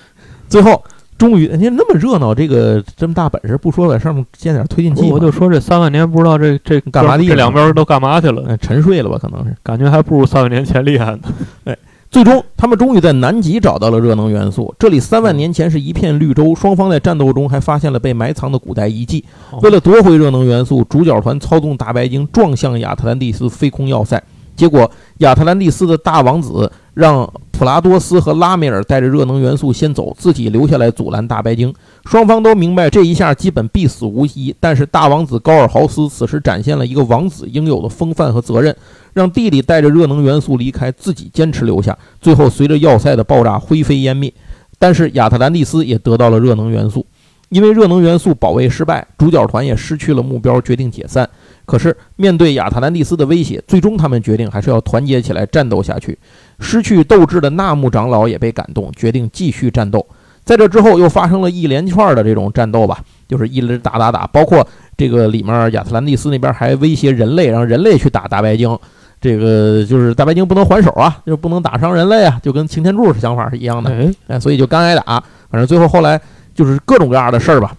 [0.50, 0.84] 最后，
[1.18, 5.10] 终于，人家那么热闹，这个这么大本事，不说在上面建点推进器？
[5.10, 8.44] 我就说这三万年不知道这这干嘛的这两边都干嘛去了？
[8.50, 9.18] 哎沉睡了吧？
[9.18, 9.56] 可能是。
[9.64, 11.74] 感觉还不如三万年前厉害呢。
[12.16, 14.74] 最终，他们终于在南极找到了热能元素。
[14.80, 19.22] 这里三万年前是一片绿洲，双方在战斗中还发现了被埋藏的古代遗迹。
[19.52, 24.24] 哦为了夺回热能元素，主角团操纵大白鲸撞向亚特兰蒂斯飞空要塞，
[24.56, 31.74] 结果亚特兰蒂斯的大王子让普拉多斯和拉梅尔带着热能元素先走，自己留下来阻拦大白鲸。
[32.04, 38.76] 双方都明白这一下基本必死无疑，但是大王子高尔豪斯此时展现了一个王子应有的风范和责任，
[39.14, 41.98] 让弟弟带着热能元素离开，自己坚持留下。
[42.20, 44.34] 最后随着要塞的爆炸灰飞烟灭，
[44.78, 47.06] 但是亚特兰蒂斯也得到了热能元素。
[47.50, 51.30] 因为热能元素保卫失败，主角团也失去了目标，决定解散。
[51.66, 56.18] 可是面对亚特兰蒂斯的威胁，最终他们决定还是要团结起来战斗下去。
[56.60, 60.06] 失去斗志的纳木长老也被感动，决定继续战斗。
[60.44, 64.66] 在这之后，又发生了一连串的这种战斗吧，就是一直打打打，包括
[64.96, 68.78] 这个里面亚特兰蒂斯那边还威胁人类，让人类去打大白鲸。
[69.20, 73.90] 这个就是大白鲸不能还手啊，就是不能打伤人类啊，就跟擎天柱的想法是一样的。
[73.90, 75.04] 哎，哎，所以就干挨打。
[75.50, 76.22] 反正最后后来
[76.54, 77.74] 就是各种各样的事儿吧，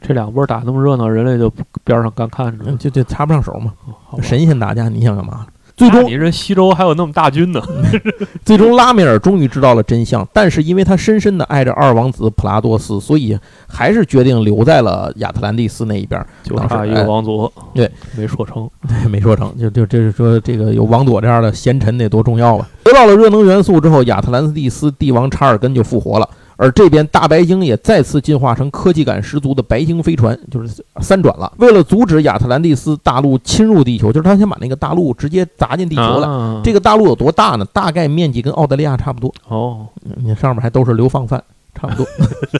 [0.00, 1.52] 这两波打那么热闹，人类就
[1.84, 3.74] 边上干看着嗯，就就插不上手嘛。
[4.22, 5.44] 神仙打架，你想干嘛？
[5.78, 7.62] 最终，你这西周还有那么大军呢？
[8.44, 13.38] 最终拉米尔终于知道了真相，但是因为他深深的爱着二王子普拉多斯，所以
[13.68, 16.20] 还是决定留在了亚特兰蒂斯那一边。
[16.42, 18.68] 就差一个王佐，对，没说成。
[18.88, 22.68] 对，没说成，就就这是说这个有王佐这样的贤臣得多重要啊！
[22.82, 26.28] 得到了热能元素之后，亚特兰蒂斯帝王查尔根就复活了。
[26.60, 31.52] 而这边大白鲸也再次进化成科技感十足的白鲸飞船，就是三转了。
[31.58, 36.28] 为了阻止亚特兰蒂斯大陆侵入地球，就是他先把那个大陆直接砸进地球了。
[36.28, 37.64] 啊这个大陆有多大呢？
[37.72, 39.32] 大概面积跟澳大利亚差不多。
[39.46, 41.40] 哦，嗯你上面还都是流放犯，
[41.76, 42.06] 差不多。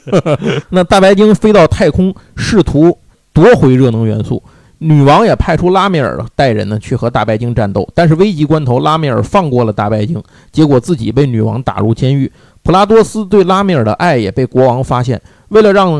[0.70, 2.96] 那大白鲸飞到太空，试图
[3.32, 4.40] 夺回热能元素。
[4.80, 12.30] 女王也派出拉米尔带人呢去和大白鲸战斗，但是危急关头，拉米尔放过了大白鲸，结果自己被女王打入监狱。
[12.68, 15.90] 普拉多斯对拉米尔的爱也被国王发现，为了让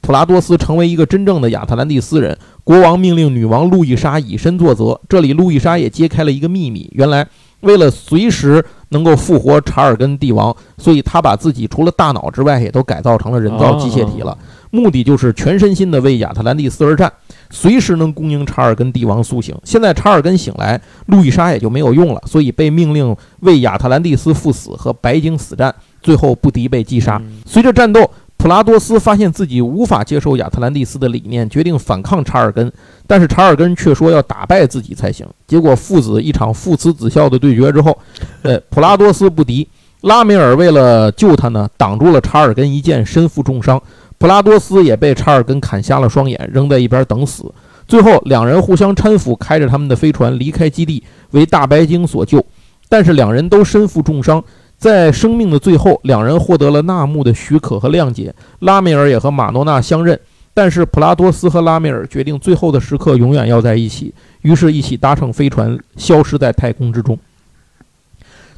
[0.00, 4.98] 普拉多斯成为一个真正的亚特兰蒂斯人，国王命令女王路易莎以身作则。
[5.10, 7.28] 这里路易莎也揭开了一个秘密，原来
[7.60, 14.38] 为了随时能够复活查尔根帝王，所以他把自己除了大脑之外，也都改造成了人造机械体了。
[14.76, 17.10] 目的就是全身心的为亚特兰蒂斯而战，
[17.48, 19.56] 随时能供应查尔根帝王苏醒。
[19.64, 27.20] 现在查尔根醒来，路易莎也就没有用了，所以被命令为亚特兰蒂斯赴死和白鲸死战，最后不敌被击杀。
[27.46, 32.70] 随着战斗，普拉多斯发现自己无法接受亚特兰蒂斯的理念，决定反抗查尔根，
[33.06, 35.26] 但是查尔根却说要打败自己才行。
[35.46, 37.96] 结果父子一场父慈子孝的对决之后，
[38.42, 39.66] 呃，普拉多斯不敌，
[40.02, 43.82] 拉梅尔为了救他呢，挡住了查尔根一剑，身负重伤。
[44.18, 47.52] 普拉多斯也被查尔根砍瞎了双眼，扔在一边等死。
[47.86, 52.44] 最后，两人互相搀扶，开着他们的飞船离开基地，为大白鲸所救。
[52.88, 54.42] 但是两人都身负重伤，
[54.78, 60.18] 在生命的最后，两人获得了纳木的许可和谅解，拉米尔也和马诺娜相认。
[60.54, 67.18] 但是普拉多斯和拉米尔决定最后的时刻永远要在一起，于是一起搭乘飞船消失在太空之中。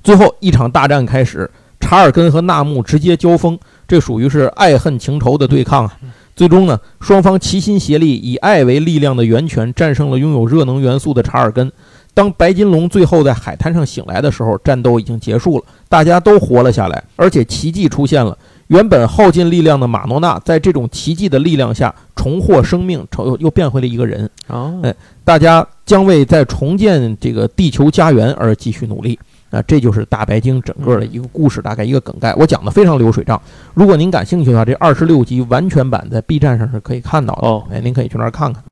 [0.04, 5.96] 最后一场大战开始，查尔根和纳木直接交锋，这属于是爱恨情仇的对抗啊。
[6.36, 11.72] 最终呢，双方齐心协力，以爱为力量的源泉战胜了拥有热能元素的查尔根。
[12.14, 18.36] 当白金龙最后在海滩上醒来的时候，战斗已经结束了，大家都活了下来，而且奇迹出现了。
[18.68, 24.28] 原本耗尽力量的马诺娜，在这种奇迹的力量下重获生命，重又又变回了一个人。
[24.46, 29.18] 哦哎大家将为在重建这个地球家园而继续努力。
[29.50, 32.34] 啊，这就是大白鲸整个的一个故事，大概一个梗概。
[32.34, 33.40] 我讲的非常流水账。
[33.74, 37.48] 如果您感兴趣的话，这二十六集完全版在 B 站上是可以看到的。
[37.48, 38.62] 哦哎，您可以去那儿看看。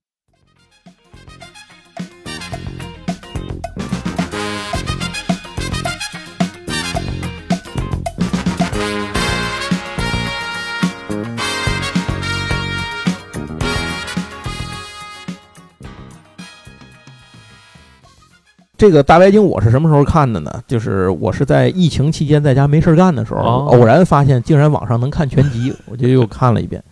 [18.77, 20.53] 这个大白鲸我是什么时候看的呢？
[20.67, 26.83] 就是我是在疫情期间在家没事儿干的时候，哦偶然发现竟然网上能看全集，我就又看了一遍。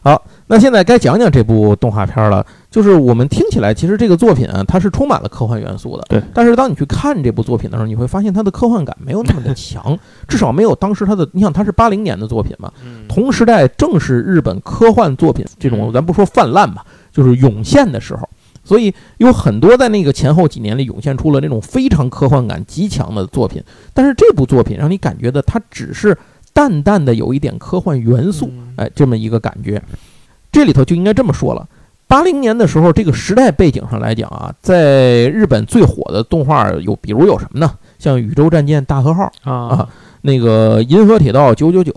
[0.00, 2.46] 好，那现在该讲讲这部动画片了。
[2.70, 6.04] 就是我们听起来，其实这个作品啊，它是充满了科幻元素的。
[6.08, 6.22] 对。
[6.32, 11.28] 但是当你去看这部作品的时候，你会发现它的科幻感没有那么的强， 至少没有当时它的。
[11.32, 18.28] 你想，它是八零年的作品嘛，嗯同时代正是日本科幻作品这种，咱不说泛滥吧，就是涌现的时候。
[18.68, 23.62] 所以有很多在那个前后几年里涌现出了那种非常科幻感极强的作品，
[23.94, 26.14] 但是这部作品让你感觉的它只是
[26.52, 29.82] 淡淡的有一点科幻元素，嗯哎，这么一个感觉。
[30.52, 31.66] 这里头就应该这么说了：
[32.06, 37.72] 八零年的时候，这个时代背景上来讲啊，在日本最火的动画有，比如有什么呢？
[37.98, 39.88] 像《宇宙战舰大和号》啊，
[40.22, 41.92] 那个《银河铁道九九九》，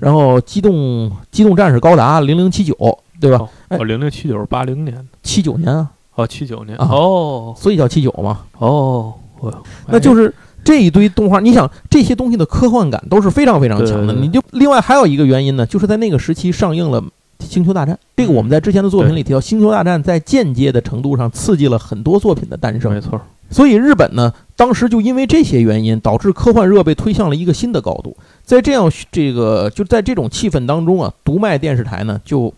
[0.00, 2.74] 然后《机动机动战士高达零零七九》，
[3.20, 3.48] 对吧？
[3.68, 5.90] 哦，零零七九是八零年，七九年啊。
[6.16, 8.40] 哦，七九年哦，所以叫七九嘛。
[8.58, 9.12] 哦，
[9.86, 11.40] 那就是这一堆动画。
[11.40, 14.14] 你想这些东西的科幻感都是非常非常强的。
[14.14, 17.02] 你就另外还有一个原因呢，就是在那个时期上映了
[17.40, 17.94] 《星球大战》。
[18.16, 22.92] 这个我们在之前的作品里提到，《星球大战》在间接的程度上刺激了很多作品的诞生。
[22.92, 23.20] 没错。
[23.50, 28.16] 所以日本呢，当时就因为这些原因，导致科幻热被推向了一个新的高度。
[28.42, 32.54] 在这样这个就在这种气氛当中啊，读卖电视台呢就。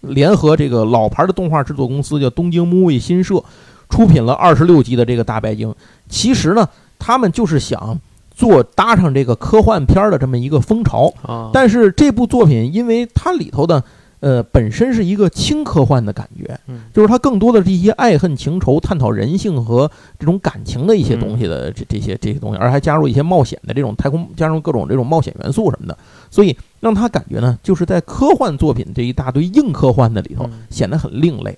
[0.00, 3.42] 联合这个老牌的动画制作公司叫东京 movie 新社，
[3.88, 5.74] 出品了二十六集的这个大白鲸。
[6.08, 7.98] 其实呢，他们就是想
[8.30, 11.12] 做搭上这个科幻片的这么一个风潮。
[11.52, 13.82] 但是这部作品，因为它里头的。
[14.20, 16.58] 呃，本身是一个轻科幻的感觉，
[16.92, 25.96] 就是它更多的是一些爱恨情仇、探讨人性和这种感情的一些东西的这这些这些东西，而还加入一些冒险的这种太空，加入各种这种冒险元素什么的，
[26.30, 31.56] 所以让他感觉呢，就是在科幻作品这一大堆硬科幻的里头显得很另类。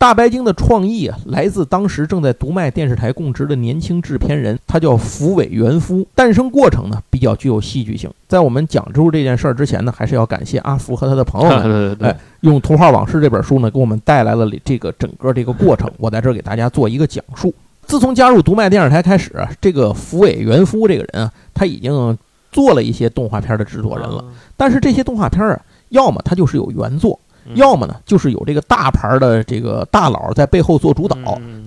[0.00, 6.06] 大白鲸的创意啊，来自当时正在读卖电视台供职的年轻制片人，他叫福尾元夫。
[6.14, 8.10] 诞生过程呢，比较具有戏剧性。
[8.26, 15.90] 在我们讲述这件事儿之前呢，还是要感谢阿福和他的朋友们， 哎，用《图画往事》这本书呢，给我们带来了这个整个这个过程。
[15.98, 17.52] 我在这儿给大家做一个讲述。
[17.84, 22.16] 自从加入读卖电视台开始，这个福尾元夫这个人啊，他已经
[22.50, 24.24] 做了一些动画片的制作人了。
[24.56, 25.60] 但是这些动画片啊，
[25.90, 27.20] 要么他就是有原作。
[27.54, 31.16] 要么呢，就是有这个大牌的这个大佬在背后做主导，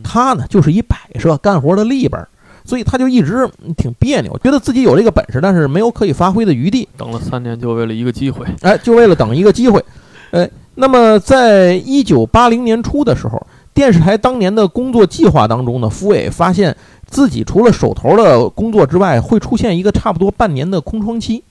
[0.04, 2.26] 他呢就是一摆设干活的立本，
[2.64, 6.88] 所以他就一直挺别扭，觉得自己有这个本事，但是没有可以发挥的余地。
[6.98, 9.84] 等了三年，就为了一个机会，哎，就为了等一个机会，
[10.32, 21.44] 哎，那么在一九八零年初的时候，电视台当年的工作计划当中呢，福伟发现自己除了手头的工作之外，会出现一个差不多半年的空窗期，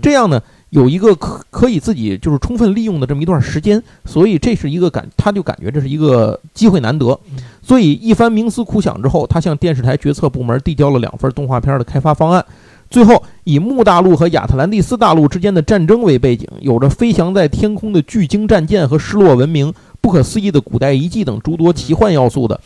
[0.00, 0.40] 这样呢。
[0.70, 7.18] 有一个可可以自己就是充分利用的这么一段时间，所以这是一个感，他就感觉这是一个机会难得，
[7.60, 12.44] 所以一番冥思苦想之后，他向电视台决策部门递交了两份动画片的开发方案，
[12.88, 22.54] 最后以木大陆和亚特兰蒂斯大陆之间的战争为背景，有着飞翔在天空的巨鲸战舰和失落文明、不可思议的古代遗迹等诸多奇幻要素的《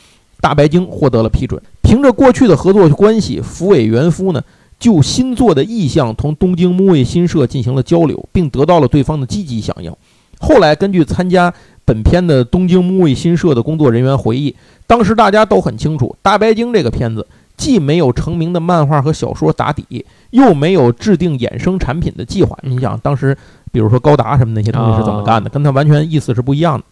[0.43, 1.59] 大白鲸》获得了批准。
[1.81, 4.43] 凭着过去的合作关系，福尾元夫呢？
[4.85, 9.91] 就新作的意向同东京木卫新社进行了交流，并得到了对方的积极响应。
[10.39, 11.51] 后来，根据参加
[11.87, 14.55] 本片的东京木卫新社的工作人员回忆，
[14.87, 22.55] 当时大家都很清楚，《大白鲸》这个片子既没有成名的漫画和小说打底，又没有制定衍生产品的计划。
[22.61, 23.35] 你想，当时
[23.73, 26.85] 比如说高达什么那些东西是怎么干的，跟他完全意思是不一样的。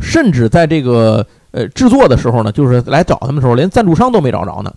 [0.00, 4.74] 甚至在这个呃制作的时候呢，就是来找他们的时候，连赞助商都没找着呢。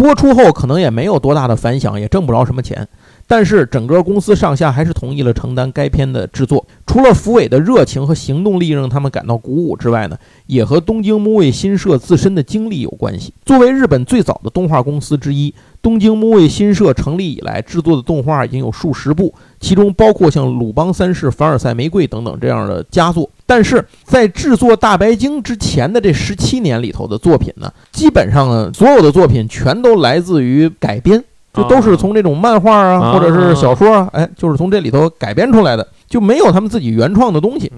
[0.00, 2.88] 播出后可能也没有多大的反响，也挣不着什么钱。
[3.30, 6.66] 但是整个公司上下还是同意了承担该片的制作。
[6.84, 13.32] 除了福伟的热情和行动力让他们感到鼓舞之外呢，也和东京木卫新社自身的经历有关系。
[13.46, 23.30] 作为日本最早的动画公司之一，东京木卫新社成立以来制作的动画已经有数十部，其中包括像《鲁邦三世》《凡尔赛玫瑰》等等这样的佳作。
[23.46, 31.22] 但是在制作《大白鲸》之前的这十七年里头的作品呢，基本上呢，所有的作品全都来自于改编。
[31.52, 37.70] 就都是从这种漫画啊，或者是小说啊，哎，就是从这里头改编出来的，就没有他们自己原创的东西。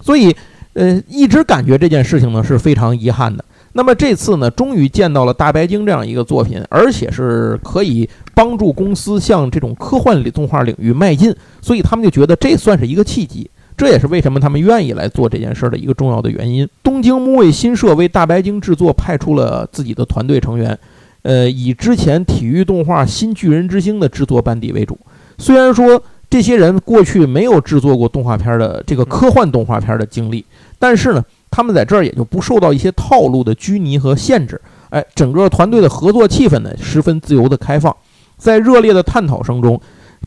[0.00, 0.34] 所以，
[0.74, 3.44] 呃，一直感觉这件事情呢是非常遗憾的。
[3.72, 13.50] 那么这次呢，终于见到了《大白鲸》这样一个作品，而且是可以帮助公司向这种科幻动画领域迈进，所以他们就觉得这算是一个契机。
[13.76, 16.66] 这也是为什么他们愿意来做这件事的一个重要的原因。
[16.82, 20.78] 东京木卫新社为《大白鲸》制作派出了自己的团队成员。
[21.26, 24.96] 呃，以之前体育动画《新巨人之星》的制作班底为主。
[25.38, 30.44] 虽然说这些人过去没有制作过动画片的这个科幻动画片的经历，
[30.78, 34.60] 但是呢，他们在这儿也就不受到一些套路的拘泥和限制。
[34.90, 37.94] 哎，整个团队的合作气氛呢，十分自由的开放。
[38.36, 39.80] 在热烈的探讨声中，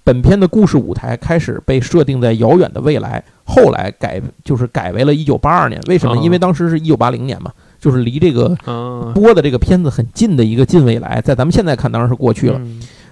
[0.03, 5.79] 本片的故事舞台开始被设定在遥远的未来，后来改就是改为了一九八二年。
[5.87, 6.17] 为什么？
[6.17, 7.53] 因为当时是一九八零年嘛。
[7.79, 8.49] 就是离这个
[9.13, 12.61] 播的这个片子很近的一个近未来，在咱们现在看当然是过去了。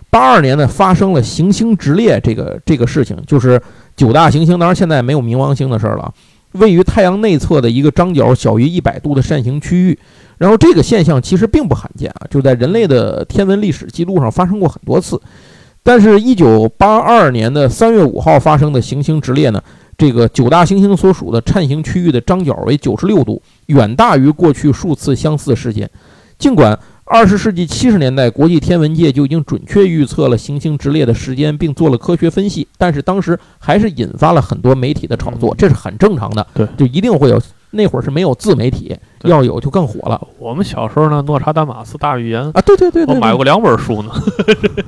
[0.09, 3.61] 八二年呢发生了行星直列这个这个事情，就是
[3.95, 6.13] 九大行星，当然现在没有冥王星的事儿了。
[6.53, 9.99] 位于太阳内侧的一个张角小于一百度的扇形区域，
[10.37, 15.19] 然后这个现象其实并不罕见啊，就在人类的天文历史记录上发生过很多次。
[15.83, 19.61] 但是，一九八二年的三月五号发生的行星直列呢，
[19.97, 25.89] 这个九大行星所属的颤形区域的张角为九十六度，远大于过去数次相似事件。
[26.37, 36.45] 尽管二十世纪七十年代，国际天文界就已经准确预测了行星直列的时间，并做了科学分析，但是当时还是引发了很多媒体的炒作，这是很正常的。
[36.53, 37.41] 对，就一定会有。
[37.69, 40.25] 那会儿是没有自媒体，要有就更火了。
[40.39, 44.09] 我们小时候呢，《诺查丹马斯大预言》啊，对对对，我买过两本书呢。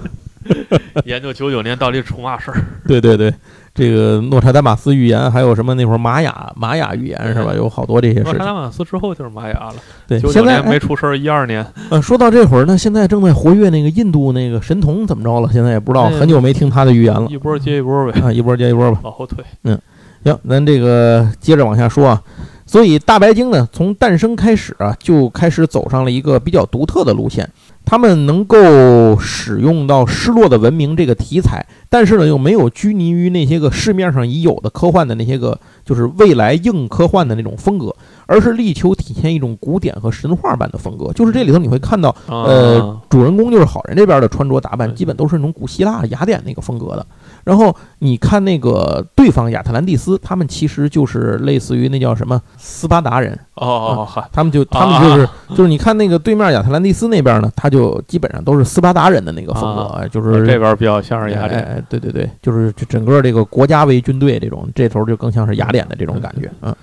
[1.04, 2.66] 研究九九年到底出嘛事儿？
[2.88, 3.34] 对对对，
[3.74, 7.54] 这个诺查丹马斯预言，还有什么那会儿玛雅玛雅预言是吧？
[7.56, 8.24] 有好多这些事。
[8.24, 9.76] 诺查丹马斯之后就是玛雅了。
[10.08, 11.66] 对，现在没出事儿，一二年。
[11.90, 15.50] 呃，说到这会儿呢，现在正在活跃那个印度那个神童怎么着了？
[15.54, 17.28] 现在也不知道，很久没听他的预言了。
[17.30, 19.44] 一波接一波呗，啊，一波接一波吧，往后退。
[19.64, 19.80] 嗯，
[20.24, 22.22] 行，咱这个接着往下说啊。
[22.66, 27.50] 所以大白鲸呢，从诞生开始啊，就开始走上了一个比较独特的路线。
[27.86, 37.96] 他们能够使用到失落的文明这个题材，但是呢，又没有拘泥于那些个市面上已有的科幻的那些个，就是未来硬科幻的那种风格，
[38.28, 41.12] 而是力求体现一种古典和神话般的风格。
[41.14, 47.06] 就是这里头你会看到，呃，主人公就是好人这边的穿着打扮，基本都是那种古希腊雅典那个风格的。
[47.50, 53.34] 然后你看那个对方亚特兰蒂斯，他们其实就是类似于那叫什么斯巴达人。
[53.56, 66.76] 哦哦哦，他们就他们就是就是你看那个对面亚特兰蒂斯那边呢，他就基本上都是斯巴达人的那个风格，就是这边比较像是雅典，对对对，就是整个这个国家为军队这种，这头就更像是雅典的这种感觉，嗯，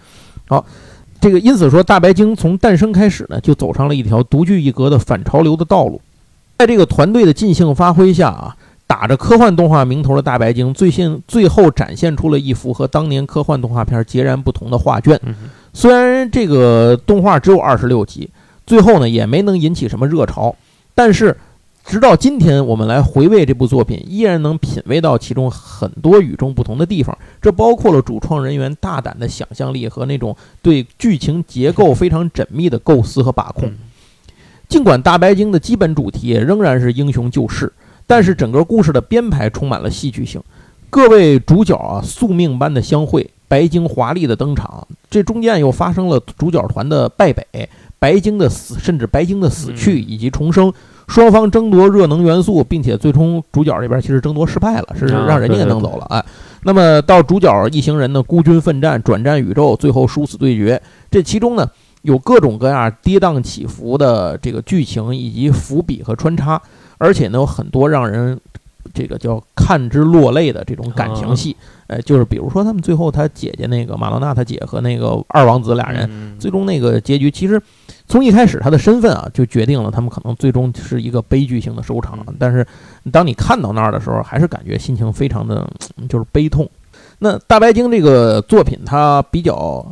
[0.48, 0.66] 好，
[1.20, 6.00] 这个因此说大白鲸从诞生开始呢，就走上了一条独具一格的反潮流的道路，
[6.58, 8.56] 在这个团队的尽兴发挥下啊。
[8.86, 15.20] 打着科幻动画名头的大白鲸，最现最后展现出了一幅和当年科幻动画片截然不同的画卷。
[15.72, 18.30] 虽然这个动画只有二十六集，
[18.64, 20.54] 最后呢也没能引起什么热潮，
[20.94, 21.36] 但是
[21.84, 27.16] 直到今天，我们来回味这部作品，依然能品味到其中很多与众不同的地方。
[27.42, 33.72] 这包括了主创人员大胆的想象力和那种对剧情结构非常缜密的构思和把控。
[34.68, 37.72] 尽管大白鲸的基本主题仍然是英雄救世。
[38.06, 40.40] 但是整个故事的编排充满了戏剧性，
[40.90, 50.72] 各位主角啊宿命般的相会，白鲸华丽的登场，这中间又发生了主角团的败北，白鲸的死，甚至白鲸的死去以及重生，
[51.08, 56.24] 双方争夺热能元素，并且最终主角这边其实争夺失败了，是让人家给弄走了啊。
[56.62, 61.68] 那么到主角一行人呢孤军奋战，转战宇宙，最后殊死对决，这其中呢
[62.02, 66.60] 有各种各样跌宕起伏的这个剧情以及伏笔和穿插。
[66.98, 68.38] 而且呢，有很多让人
[68.94, 71.56] 这个叫看之落泪的这种感情戏，
[71.88, 77.60] 哎，就是比如说他们最后他姐姐那个马罗娜他姐和那个二王子俩人，最终那个结局，其实
[78.06, 82.18] 从一开始他的身份啊就决定了他们可能最终是一个悲剧性的收场。
[82.38, 82.66] 但是
[83.12, 85.68] 当你看到那儿的时候，还是感觉心情非常的
[86.08, 86.68] 就是悲痛。
[87.18, 89.86] 那大白鲸这个作品，它比较。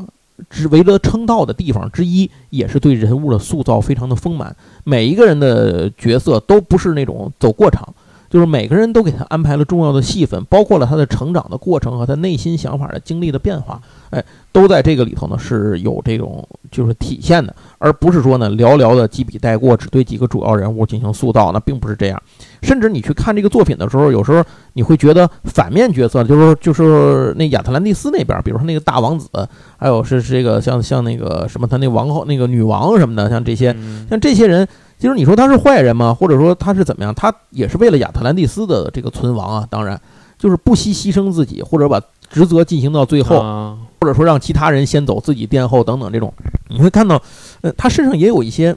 [0.50, 4.54] 之为了称道的地方之一，也是对人物的塑造非常的丰满。
[4.84, 7.94] 每一个人的角色都不是那种走过场，
[8.34, 13.80] 就是每个人都给他安排了重要的戏份，包括了他的成长的过程和他内心想法的经历的变化。
[14.10, 22.20] 哎，都在这个里头呢是有这种就是体现的，而不是说呢寥寥的几笔带过，只对几个主要人物进行塑造，那并不是这样。
[22.60, 24.42] 甚至你去看这个作品的时候，有时候
[24.72, 29.28] 你会觉得反面角色，就是说就是那亚特兰蒂斯那边，比如说那个大王子，
[29.76, 33.76] 还有是这个像像那个什么他那王后那个女王什么的，像这些
[34.10, 34.66] 像这些人，
[34.98, 36.14] 其实你说他是坏人吗？
[36.14, 37.14] 或者说他是怎么样？
[37.14, 40.00] 他也是为了亚特兰蒂斯的这个存亡啊，当然
[40.38, 43.76] 就是不惜牺牲自己，或者把职责进行到最后。
[44.00, 46.30] 或者说让其他人先走，自己殿后等等，这种
[46.68, 47.22] 你会看到，
[47.62, 48.76] 呃，他身上也有一些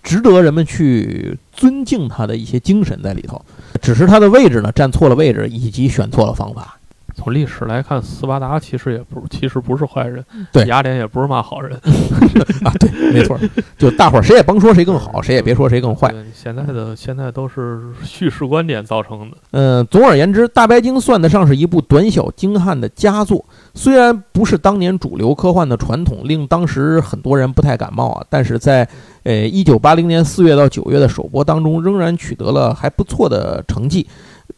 [0.00, 3.44] 值得人们去尊敬他的一些精神在里头，
[3.82, 6.78] 只是他的位置呢站错了位置，以及选错了方法。
[7.22, 10.24] 从历史来看，斯巴达其实也不，其实不是坏人。
[10.50, 11.78] 对，雅典也不是嘛好人
[12.64, 12.72] 啊。
[12.80, 13.38] 对，没错，
[13.76, 16.10] 就大伙儿谁也甭说谁更好，谁也别说谁更坏。
[16.32, 19.36] 现在的现在都是叙事观点造成的。
[19.50, 23.44] 嗯，总而言之，《大白鲸》算得上是一部短小精悍的佳作。
[23.74, 28.88] 虽然不是当年主流科幻的传统，令当时很多人不太感冒啊，但是在
[29.24, 34.06] 呃一九八零年四月到九月的首播当中，仍然取得了还不错的成绩。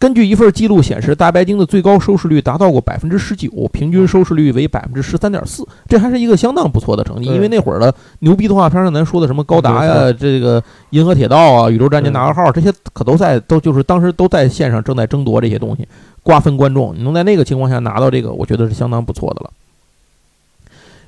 [0.02, 7.28] 根据一份记录显示，《大白鲸》的最高收视率达到过百分之十九，平均收视率为百分之十三点四，这还是一个相当不错的成绩。
[7.28, 15.86] 因为那会儿的牛逼动画片上，咱说的什么高达呀、这个银河铁道啊、宇宙战舰大和号这些，可都在都就是当时都在线上正在争夺这些东西，
[16.24, 16.92] 瓜分观众。
[16.96, 19.50] 你能在那个情况下拿到这个，我觉得是相当不错的了，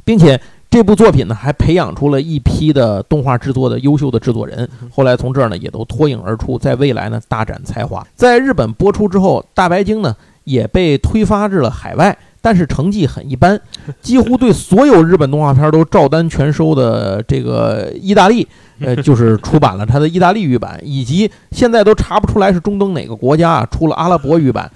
[0.04, 0.40] 并且。
[0.74, 8.04] 这部作品呢，还培养出了一批的动画制作的优秀的制作人，后来从这儿呢也都脱颖而出，在未来呢大展才华。
[8.16, 13.60] 在日本播出之后，《大白鲸》呢也被推发至了海外，但是成绩很一般，
[14.02, 18.44] 几乎对所有日本动画片都照单全收的这个意大利，
[18.82, 24.68] 呃，就是出版了它的意大利语版，以及现在都查不出来是中东哪个国家啊出了阿拉伯语版。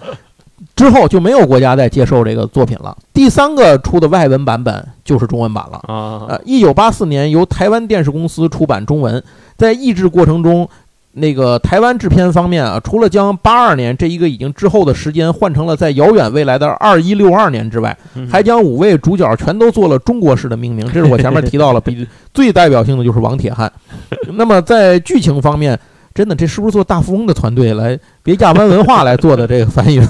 [0.75, 2.97] 之后就没有国家再接受这个作品了。
[3.13, 5.79] 第三个出的外文版本就是中文版了。
[5.87, 9.23] 啊，呃，一九八四年由台湾电视公司出版中文，
[9.57, 10.69] 在译制过程中，
[11.13, 20.87] 那个台湾制片方面啊，除了将八二年这一个已经之后的时间换成了在遥远未来的二一六二年之外，嗯还将五位主角全都做了中国式的命名。
[20.93, 23.73] 这是我前面提到了，比最代表性的就是王铁汉。
[24.35, 25.79] 那么在剧情方面，
[26.19, 30.01] 真的这是不是做大富翁的团队来别亚湾文化来做的这个翻译？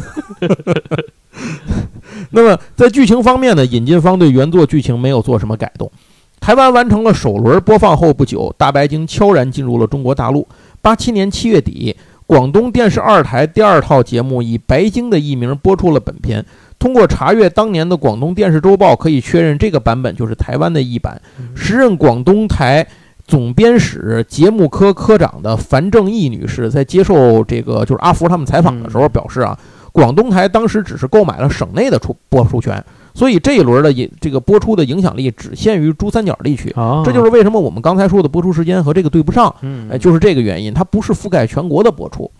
[2.32, 5.92] 那么在剧情方面呢，引进方对原作剧情没有做什么改动。
[6.40, 10.48] 台湾完成了首轮播放后不久，大白鲸悄然进入了中国大陆。
[10.80, 11.94] 八七年七月底，
[12.26, 16.42] 广东电视二台第二套节目以白鲸的译名播出了本片。
[16.78, 21.20] 通过查阅当年的广东电视周报，可以确认这个版本就是台湾的译版。
[21.54, 22.86] 时任广东台
[23.28, 29.56] 总编室节目科科长的樊正义女士在接受这个就是阿福他们采访的时候表示啊，
[29.92, 36.70] 广东台当时只是购买了省内的出播出权，所以这一轮的影这个播出的影响力只限于珠三角地区。
[36.70, 42.30] 啊，这就是为什么我们刚才说的播出时间和这个对不上，嗯，哎，就是这个原因，它不是覆盖全国的播出。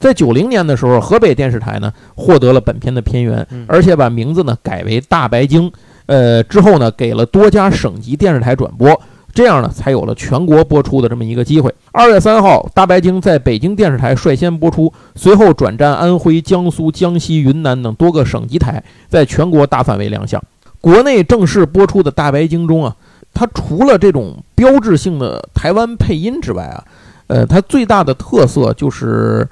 [0.00, 5.70] 在九零年的时候，河北电视台呢获得了本片的片源嗯，而且把名字呢改为《大白鲸》。
[6.06, 9.00] 呃，之后呢给了多家省级电视台转播，
[9.34, 11.74] 这样呢才有了全国播出的这么一个机会。
[11.90, 20.42] 二月三号，《大白鲸》在北京电视台率先播出，随后转战安徽、江苏、江西、云南等多个省级台，在全国大范围亮相。
[20.80, 22.96] 国内正式播出的《大白鲸》中啊，
[23.32, 26.84] 它除了这种标志性的台湾配音之外啊，
[27.28, 29.48] 呃，它最大的特色就是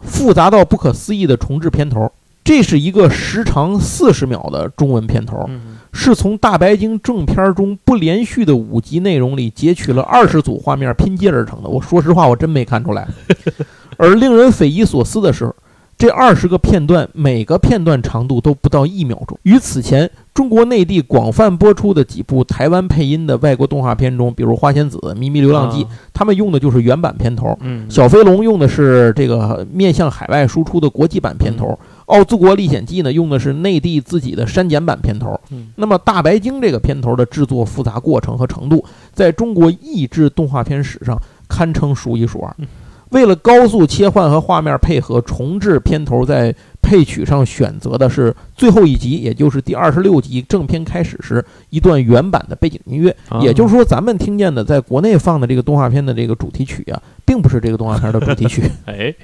[0.00, 2.10] 复杂到不可思议的重置片头。
[2.46, 11.68] 这是一个时长四十秒的中文片头，嗯是从《大白鲸》正片中不连续的五集内容里截取了二十组画面拼接而成的。
[11.68, 13.08] 我说实话，我真没看出来。
[13.98, 15.52] 而令人匪夷所思的是，
[15.96, 19.38] 这二十个片段每个片段长度都不到一秒钟。
[19.44, 27.56] 与此前中国内地广泛播出的几部台湾配音的外国动画片中，比如《花仙子》《咪咪流浪记》，啊他们用的就是原版片头。
[27.62, 31.68] 嗯，小飞龙用的是这个面向海外输出的国际版片头，
[32.06, 35.38] 《奥兹国历险记》呢用的是内地自己的删减版片头。
[35.50, 42.66] 嗯那么《大白鲸》这个片头的制作复杂过程和程度，在中国译制动画片史上堪称数一数二嗯。
[43.10, 46.52] 为了高速切换和画面配合，重置片头在
[46.82, 53.16] 配曲上选择的是最后一集，也就是第二十六集正片开始时一段原版的背景音乐。
[53.28, 58.68] 啊也就是说，咱们听见的在国内放的这个动画片的这个主题曲啊，并不是这个动画片的主题曲。
[58.86, 59.14] 哎，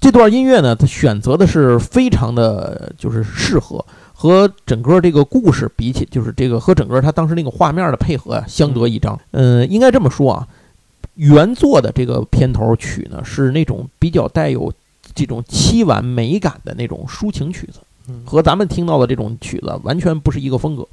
[0.00, 3.84] 这段音乐呢，它选择的是非常的，就是适合
[4.14, 9.18] 和整个这个故事比起，就是这个和整个它当时那个画面的配合啊，相得益彰。
[9.32, 10.48] 嗯，应该这么说啊，
[11.14, 14.72] 原作的这个片头曲呢，是那种比较带有
[15.14, 17.80] 这种凄婉美感的那种抒情曲子。
[18.08, 20.86] 嗯和咱们听到的这种曲子完全不是一个风格。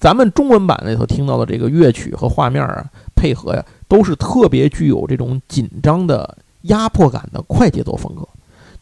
[0.00, 8.28] 咱们中文版里头听到的这个乐曲和画面啊配合呀，都是特别具有这种紧张的压迫感的快节奏风格，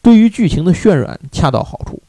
[0.01, 2.01] 对于剧情的渲染恰到好处。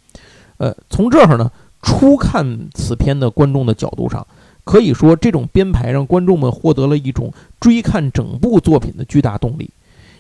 [0.56, 1.50] 呃，从这儿呢，
[1.82, 4.26] 初看此片的观众的角度上，
[4.64, 9.70] 可以说这种编排让观众们获得了一种追看整部作品的巨大动力。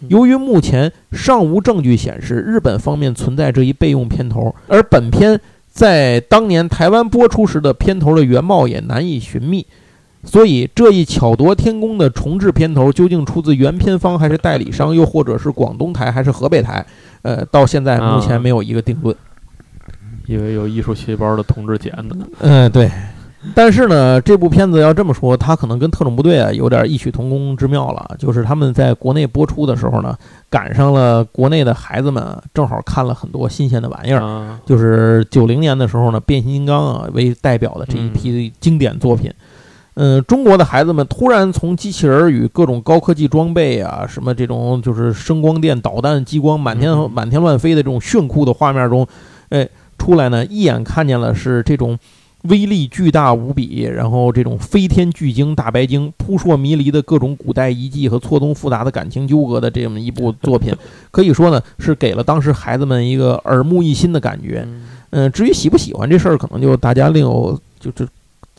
[0.08, 5.40] 由于目前尚无证据显示日本方面存在这一备用片头，而本片
[5.70, 9.64] 在当年台湾播出时的片头的原貌也难以寻觅，
[10.24, 16.84] 所以这一巧夺天工的重置片头究竟出自原片方还是代理商，又或者是广东台还是河北台？
[17.22, 19.14] 呃，到现在目前没有一个定论。
[20.26, 22.90] 因为有艺术细胞的同志剪的，嗯，对。
[23.54, 28.16] 但是呢，这部片子要这么说，它可能跟特种部队啊有点异曲同工之妙了。
[28.18, 30.16] 就是他们在国内播出的时候呢，
[30.48, 34.22] 赶上了国内的孩子们正好看了很多新鲜的玩意儿。
[34.22, 39.30] 啊，就是九零年的时候呢，变形金刚啊为代表的这一批经典作品。
[39.30, 39.36] 嗯，
[40.26, 49.06] 中国的孩子们突然从机器人与各种高科技装备啊，什么这种就是声光电、导弹、激光满天嗯满天乱飞的这种炫酷的画面中，
[49.50, 51.96] 哎，出来呢，一眼看见了是这种
[52.42, 60.74] 威力巨大无比，然后这种飞天巨鲸大白鲸扑朔迷离的各种古代遗迹和错综复杂的感情纠葛的这么一部作品，
[61.10, 64.64] 可以说呢是给了当时孩子们一个耳目一新的感觉。
[64.66, 68.04] 嗯嗯，至于喜不喜欢这事儿，可能就大家另有就这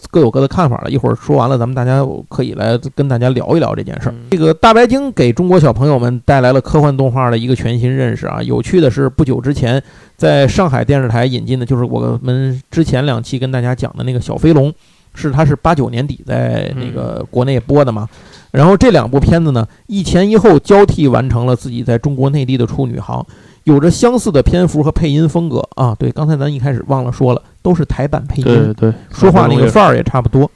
[0.09, 0.89] 各有各的看法了。
[0.89, 4.11] 一会儿说完了，咱们大家可以来跟大家聊一聊这件事儿。
[4.11, 8.41] 嗯这个大白鲸给中国小朋友们带来了科幻动画的一个全新认识啊！
[8.41, 9.81] 有趣的是，不久之前
[10.17, 14.73] 在上海电视台引进的，就是我们之前两期跟大家讲的那个小飞龙，
[15.13, 18.09] 是它是八九年底在那个国内播的嘛。
[18.51, 23.25] 然后这两部片子呢，一前一后交替完成了自己在中国内地的处女航，
[23.65, 25.93] 有着相似的篇幅和配音风格啊。
[25.99, 28.43] 对，刚才咱一开始忘了说了，都是台版配音。
[28.43, 30.49] 对对，说话那个范儿也差不多。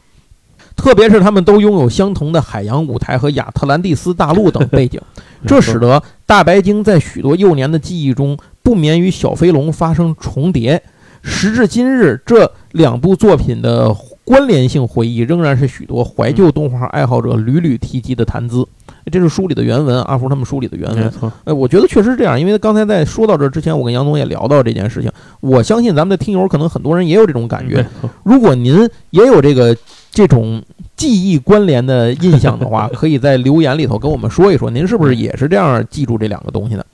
[0.75, 5.01] 特别是他们都拥有相同的海洋舞台和亚特兰蒂斯大陆等背景，
[5.45, 10.81] 这使得大白鲸在许多幼年的记忆中不免与小飞龙发生重叠。
[11.21, 13.93] 时至今日，这两部作品的
[14.29, 18.63] 关联性回忆仍然是许多怀旧动画爱好者屡屡提及的谈资。
[19.11, 21.03] 这是书里的原文，阿福他们书里的原文。
[21.03, 25.11] 没错，呃，我觉得确实是这样，因为刚才在说到这之前，我跟杨总也聊到这件事情。
[25.39, 27.83] 我相信咱们的听友可能很多人也有这种感觉
[28.21, 29.75] 如果您也有这个
[30.11, 30.61] 这种
[30.95, 36.85] 记忆关联的印象的话， 可以在留言里头跟我们说一说，您是不是也是这样记住这两个东西的？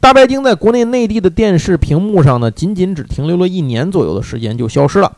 [0.00, 5.10] 大白鲸在国内内地的电视屏幕上呢，仅仅只停留了一年左右的时间就消失了。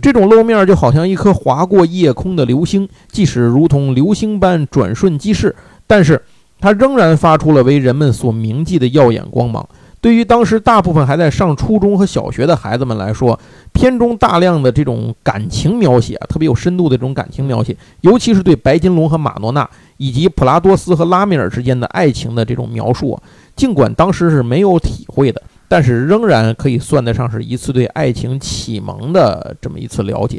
[0.00, 5.54] 这种露面就好像一颗划过夜空的流星，即使如同流星般转瞬即逝，
[5.86, 6.20] 但是
[6.60, 9.66] 它仍然发出了为人们所铭记的耀眼光芒。
[10.00, 13.38] 对于当时大部分还在上初中和小学的孩子们来说，
[13.72, 19.68] 片中大量的这种感情描写，特别有深度的这种感情描写，尤其是对白金龙和马诺娜
[19.98, 23.16] 以及普拉多斯和拉米尔之间的爱情的这种描述，
[23.54, 25.40] 尽管当时是没有体会的，
[25.72, 30.38] 但是仍然可以算得上是一次对爱情启蒙的这么一次了解。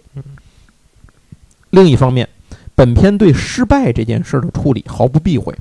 [1.72, 2.30] 另一方面，
[2.76, 5.52] 本片对失败这件事的处理毫不避讳，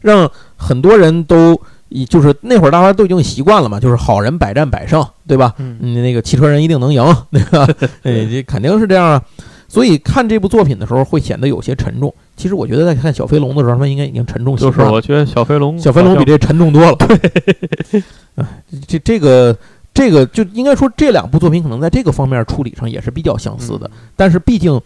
[0.00, 1.56] 让很多人都
[1.90, 5.54] 以就是那会儿大家都已经习惯了嘛，就是好人百战百胜，对吧？
[5.94, 7.64] 那个汽车人一定能赢，对吧？
[8.02, 9.22] 哎，这肯定是这样啊。
[9.68, 12.14] 所以看这部作品的时候会显得有些沉重。
[12.36, 14.78] 其实我觉得在看小飞龙的时候，他们应该已经沉重习惯了。
[14.78, 16.94] 就是我觉得小飞龙，小飞龙比这沉重多了。
[16.96, 18.02] 对，
[18.36, 18.48] 啊，
[18.86, 19.56] 这这个
[19.92, 24.80] 这个就应该说这两部作品可能在这个方面处理上也是比较相似的，但是毕竟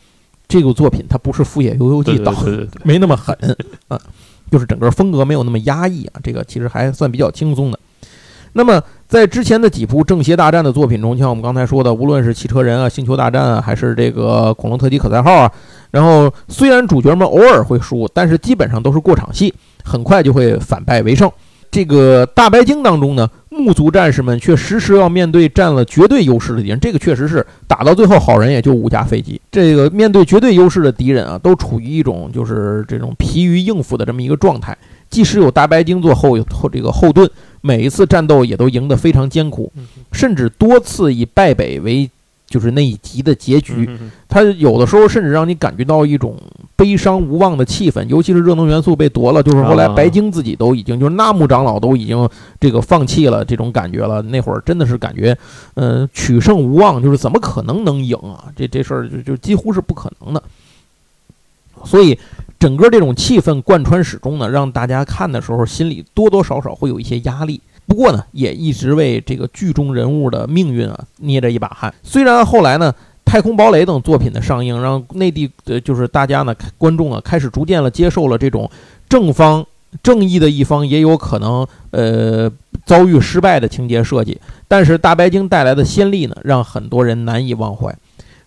[0.46, 3.36] 这个作品它不是《富野悠悠季对》对导，没那么狠
[3.88, 3.98] 啊，
[4.50, 7.78] 就是整个风格没有那么压抑啊，这个其实还算比较轻松的。
[8.58, 15.52] 那么在之前的几部正邪大战的作品中，像我们刚才说的，无论是汽车人啊、星球大战啊，还是这个恐龙特级可赛号啊，
[15.92, 19.54] 然后虽然主角们偶尔会输，但是基本上都是过场戏，
[19.84, 21.30] 很快就会反败为胜。
[21.70, 29.40] 这个大白鲸当中呢，木族战士们却时时要面对占了绝对优势的敌人，这个确实是打到最后，好人也就五架飞机。
[29.52, 34.76] 这个面对绝对优势的敌人啊，都处于一种就是这种疲于应付的这么一个状态。
[35.10, 37.28] 即使有大白鲸做后后这个后盾，
[37.60, 39.72] 每一次战斗也都赢得非常艰苦，
[40.12, 42.08] 甚至多次以败北为
[42.46, 43.86] 就是那一集的结局。
[43.88, 46.36] 嗯嗯它有的时候甚至让你感觉到一种
[46.76, 52.28] 悲伤无望的气氛，尤其是热能元素被夺了，就是后来啊白鲸自己都已经，就是纳木长老都已经
[52.60, 54.22] 这个放弃了这种感觉了。
[54.22, 55.36] 那会儿真的是感觉，
[55.74, 58.44] 呃，取胜无望，就是怎么可能能赢啊？
[58.54, 60.42] 这这事儿就就几乎是不可能的。
[61.84, 62.18] 所以
[62.58, 67.60] 整个这种气氛贯穿始终呢，让大家看的时候心里多多少少会有一些压力。
[67.86, 71.94] 不过呢，也一直为这个剧中人物的命运啊捏着一把汗。
[72.02, 72.92] 虽然后来呢，
[73.24, 78.70] 《太空堡垒》等作品的上映，让内地呃就是大家呢观众啊开始逐渐了接受了这种
[79.08, 79.64] 正方
[80.02, 82.50] 正义的一方也有可能呃
[82.84, 87.96] 遭遇失败的情节设计，但是大白鲸带来的先例呢，让很多人难以忘怀。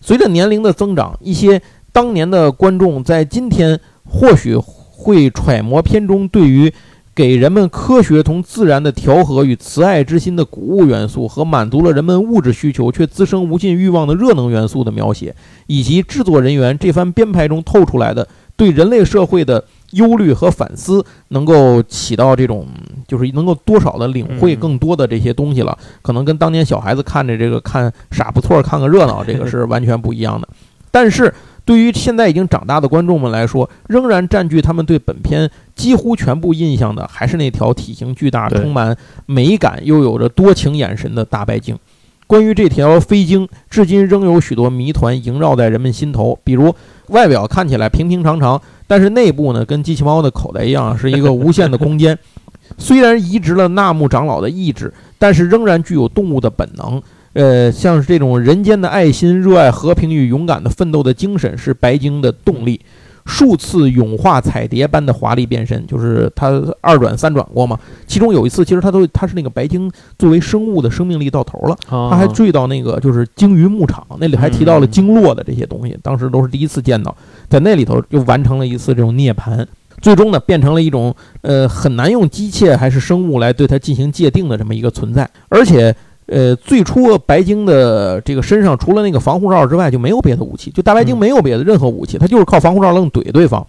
[0.00, 1.60] 随着年龄的增长，一些
[1.90, 3.80] 当年的观众在今天
[4.12, 6.72] 或许会揣摩片中对于
[7.14, 15.34] 给人们科学同自然的调和与慈爱之心的谷物元素，和满足了人们物质需求却滋生无尽欲望的热能元素的描写，
[15.66, 22.66] 以及制作人员这番编排中透出来的对人类社会的忧虑和反思，能够起到这种
[23.06, 25.76] 就是能够多少的领会更多的这些东西了。
[26.00, 30.48] 可能跟当年小孩子看着这个看傻不错看个热闹，这个是完全不一样的。
[30.90, 31.32] 但是
[31.64, 38.96] 对于现在已经长大的观众们来说，仍然占据他们对本片几乎全部印象的，还是那条体型巨大、充满
[39.26, 41.78] 美感又有着多情眼神的大白鲸。
[42.26, 46.38] 关于这条飞鲸，至今仍有许多谜团萦绕在人们心头。
[46.42, 46.74] 比如，
[47.08, 52.18] 外表看起来平平常常，但是内部呢，跟机器猫的口袋一样，是一个无限的空间。
[52.78, 57.02] 虽然移植了纳木长老的意志，但是仍然具有动物的本能。
[57.34, 62.80] 呃，像是这种人间的爱心、热爱和平与勇敢的奋斗的精神，是白鲸的动力。
[63.24, 67.78] 数次永化彩蝶般的华丽变身，就是它二转三转过嘛。
[68.04, 77.16] 其中有一次，其实它都它是那个白鲸作为生物的生命力到头了，他他还坠到那个就是鲸鱼牧场那里，还提到了鲸落的这些东西，当时都是第一次见到，
[77.48, 79.64] 在那里头又完成了一次这种涅槃。
[80.00, 85.94] 最终呢，变成了一种呃很难用机械还是生物来对它进行界定的这么一个存在，而且
[86.26, 93.66] 呃最初白鲸的这个身上除了那个防护罩之外就没有别的武器，就大白鲸嗯没有别的任何武器，它就是靠防护罩愣怼对方，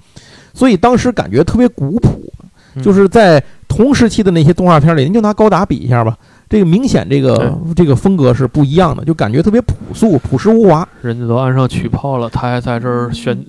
[0.54, 2.10] 所以当时感觉特别古朴，
[2.76, 6.18] 嗯就是在同时期的那些动画片里，您就拿高达比一下吧。
[6.50, 10.88] 这个明显，这个这个风格是不一样的，就感觉特别朴素、朴实无华。
[11.02, 13.44] 人家都岸上取炮了，他还在这儿旋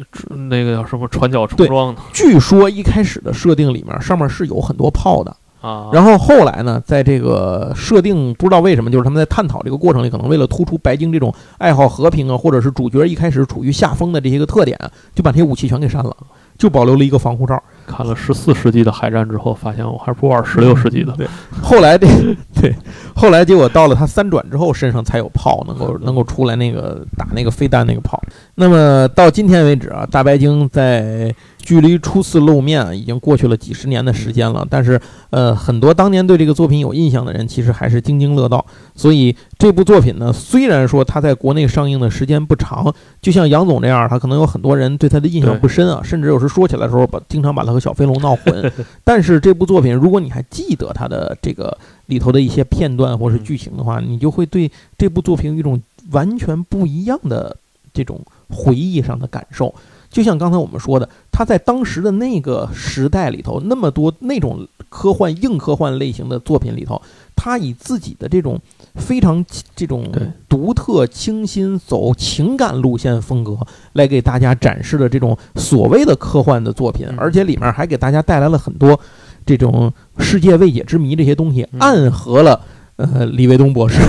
[0.48, 5.88] 那个叫什么船脚冲撞呢据说一开始的设定里面，上面是有很多炮的，啊！
[5.94, 16.14] 然后后来呢，在这个设定不知道为什么，就是他们在探讨这个过程里，可能为了突出白鲸这种爱好和平啊，或者是主角一开始处于下风的这些个特点啊，就把这些武器全给删了，
[16.58, 17.62] 就保留了一个防护罩。
[17.86, 21.12] 看了十四世纪的海战之后，发现我还是不玩十六世纪的。
[21.12, 21.26] 对，
[21.62, 22.06] 后来这
[22.60, 22.74] 对，
[23.14, 28.22] 后来结果到了他三转之后，身上才有炮能够能够出来那个打那个飞弹那个炮。
[28.54, 31.34] 那么到今天为止啊，大白鲸在
[31.64, 34.66] 距离初次露面，已经过去了几十年的时间了。
[34.68, 35.00] 但是
[35.30, 38.64] 呃，很多当年对这个作品有印象的人，其实还是津津乐道。
[38.94, 48.70] 所以这部作品呢，虽然说它在国内上映的时间不长，就像杨总这样，他可能有很多人对他的印象不深啊，甚至有时说起来的时候，把经常把他和小飞龙闹混。
[49.02, 57.56] 但是这部作品，如果你还记得它的这个里头的一些片段或是剧情的话，你就会对这部作品有一种完全不一样的
[57.94, 59.74] 这种回忆上的感受。
[60.14, 67.02] 就像刚才我们说的，他在当时的那个时代里头，那么多那种科幻硬科幻类型的作品里头，
[67.34, 68.56] 他以自己的这种
[68.94, 69.44] 非常
[69.74, 70.08] 这种
[70.48, 73.58] 独特、清新、走情感路线风格
[73.94, 79.00] 来给大家展示的这种所谓的科幻的作品，嗯而且里面还给大家带来了很多
[79.44, 82.60] 这种世界未解之谜这些东西，嗯暗合了
[82.94, 84.00] 呃李卫东博士。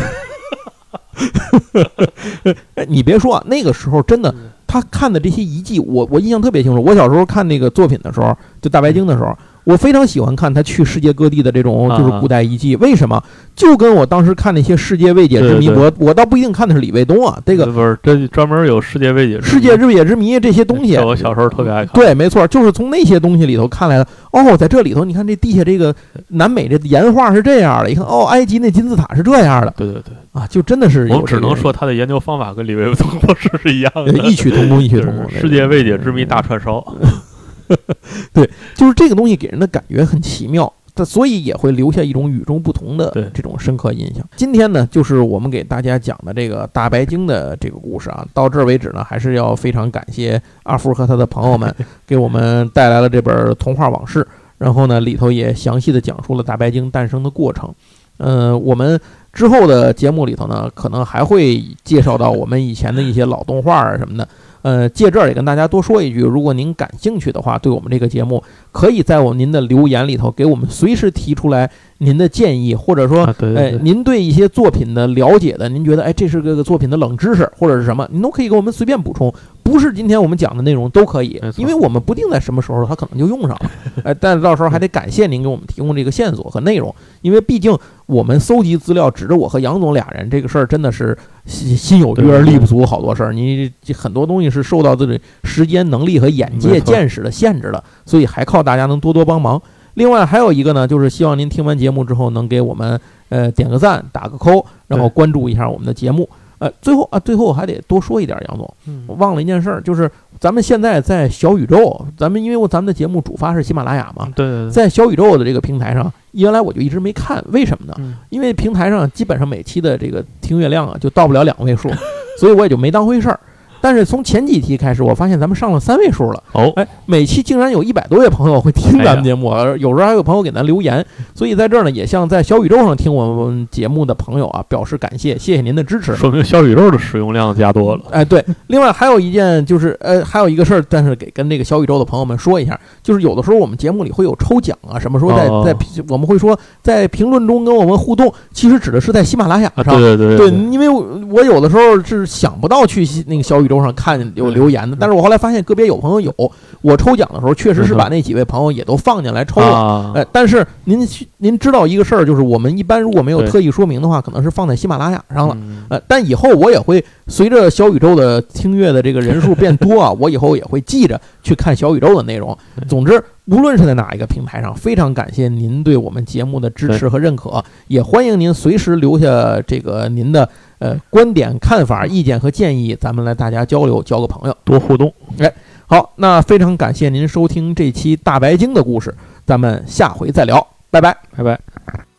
[2.88, 6.84] 你别说啊，那个时候真的嗯他看的这些遗迹，我我印象特别清楚。
[6.84, 9.34] 我小时候看那个作品的时候，就大白鲸的时候，
[9.66, 12.78] 我非常喜欢看他去世界各地的这种啊就是古代遗迹。
[12.78, 13.22] 为什么？
[13.55, 21.93] 就跟我当时看那些世界未解之谜，我我倒不一定看的是李卫东啊，这个不是这专门有世界未解世界未解之谜这些东西，我小时候特别爱看。
[21.93, 24.07] 对，没错，就是从那些东西里头看来的。
[24.32, 25.95] 哦，在这里头，你看这地下这个
[26.28, 35.30] 南美这岩画是这样的，一看哦，埃及那金字塔是这样的对对对，啊，就真的是我们只能说他的研究方法跟李卫东博士是一样呃的，异曲同工，异曲同工。
[35.30, 36.86] 是世界未解之谜大串烧。
[38.76, 44.26] 就是这个东西给人的感觉很奇妙，它所以也会留下一种与众不同的这种深刻印象。
[44.36, 51.74] 今天呢，就是我们给大家讲的这个大白鲸的这个故事啊，到这儿为止呢，还是要非常感谢阿福和他的朋友们
[52.07, 54.26] 给我们带来了这本童话往事，
[54.57, 57.74] 然后呢，里头也详细的讲述了大白鲸诞生的过程。
[58.18, 58.97] 呃，我们
[59.34, 64.26] 之后的节目里头呢，可能还会介绍到我们以前的一些老动画啊什么的。
[64.66, 79.32] 呃，借这儿也跟大家多说一句，如果您感兴趣的话，对我们这个节目，可以在我您的留言里头给我们随时提出来您的建议，或者说哎您对一些作品的了解的，您觉得哎，这是个作品的冷知识或者是什么，您都可以给我们随便补充，
[79.66, 83.72] 不是今天我们讲的内容都可以因为我们不定在什么时候它可能就用上了，
[84.05, 86.93] 哎，但是到时候还得感谢您给我们提供这个线索和内容，
[87.24, 99.59] 因为毕竟我们搜集资料指着我和杨总俩人，这个事儿真的是心心有余而力不足，好多事儿，你这很多东西是受到这个时间、能力和眼界、见识的限制的，所以还靠大家能多多帮忙。
[99.95, 102.99] 另外还有一个呢，就是希望您听完节目之后能给我们
[103.30, 106.30] 呃点个赞、打个扣，然后关注一下我们的节目。
[106.66, 110.09] 呃，最后啊，最后我还得多说一点，杨总，嗯我忘了一件事儿，就是
[110.39, 117.93] 咱们现在在小宇宙，咱们因为我咱们的节目主发是喜马拉雅嘛，对对对，在小宇宙的这个平台上，原来我就一直没看，为什么呢？
[117.99, 121.89] 嗯因为平台上基本上每期的这个听阅量啊，就到不了两位数，
[122.39, 123.39] 所以我也就没当回事儿。
[123.86, 131.05] 但是从前几期开始，我发现咱们上了三位数了，哦，哎，每期竟然有一百多位朋友会听咱们节目，而有时候还有朋友给咱留言，
[131.36, 136.15] 所以在这儿呢，也向在小宇宙上听我们节目的朋友啊表示感谢，谢谢您的支持。
[136.15, 138.01] 说明小宇宙的使用量加多了。
[138.09, 145.75] 哎，对，另外还有一件就是，呃，还有一个事儿，但是给跟那个小宇宙的朋友们说一下，就是有的时候我们节目里会有抽奖啊，什么时候在哦在
[146.07, 149.95] 我们会说在评论中跟我们互动，其实指的是在喜马拉雅啊，上。
[149.95, 156.51] 对对对对，因为我我有的时候是想不到去那个小宇宙周上看见有留言的，但是我后来发现个别有朋友有，
[156.82, 159.67] 我抽奖的时候确实是把那几位朋友也都放进来抽了。
[159.67, 161.07] 啊，呃，但是您
[161.38, 165.55] 您知道一个事儿，就是我们一般如果没有特意说明的话，可能是放在喜马拉雅上了。
[165.59, 172.57] 嗯呃，但以后我也会随着小宇宙的听阅的这个人数变多啊， 我以后也会记着去看小宇宙的内容。
[172.88, 180.47] 总之，无论是在哪一个平台上，非常感谢您对我们节目的支持和认可，也欢迎您随时留下这个您的
[180.80, 184.57] 呃观点、看法、意见和建议，咱们来大家交流，交个朋友。
[184.63, 185.13] 多互动。
[185.39, 185.53] 哎
[185.88, 189.15] 好，那非常感谢您收听这期大白鲸的故事，
[189.45, 191.15] 咱们下回再聊，拜拜。
[191.38, 192.14] 拜拜。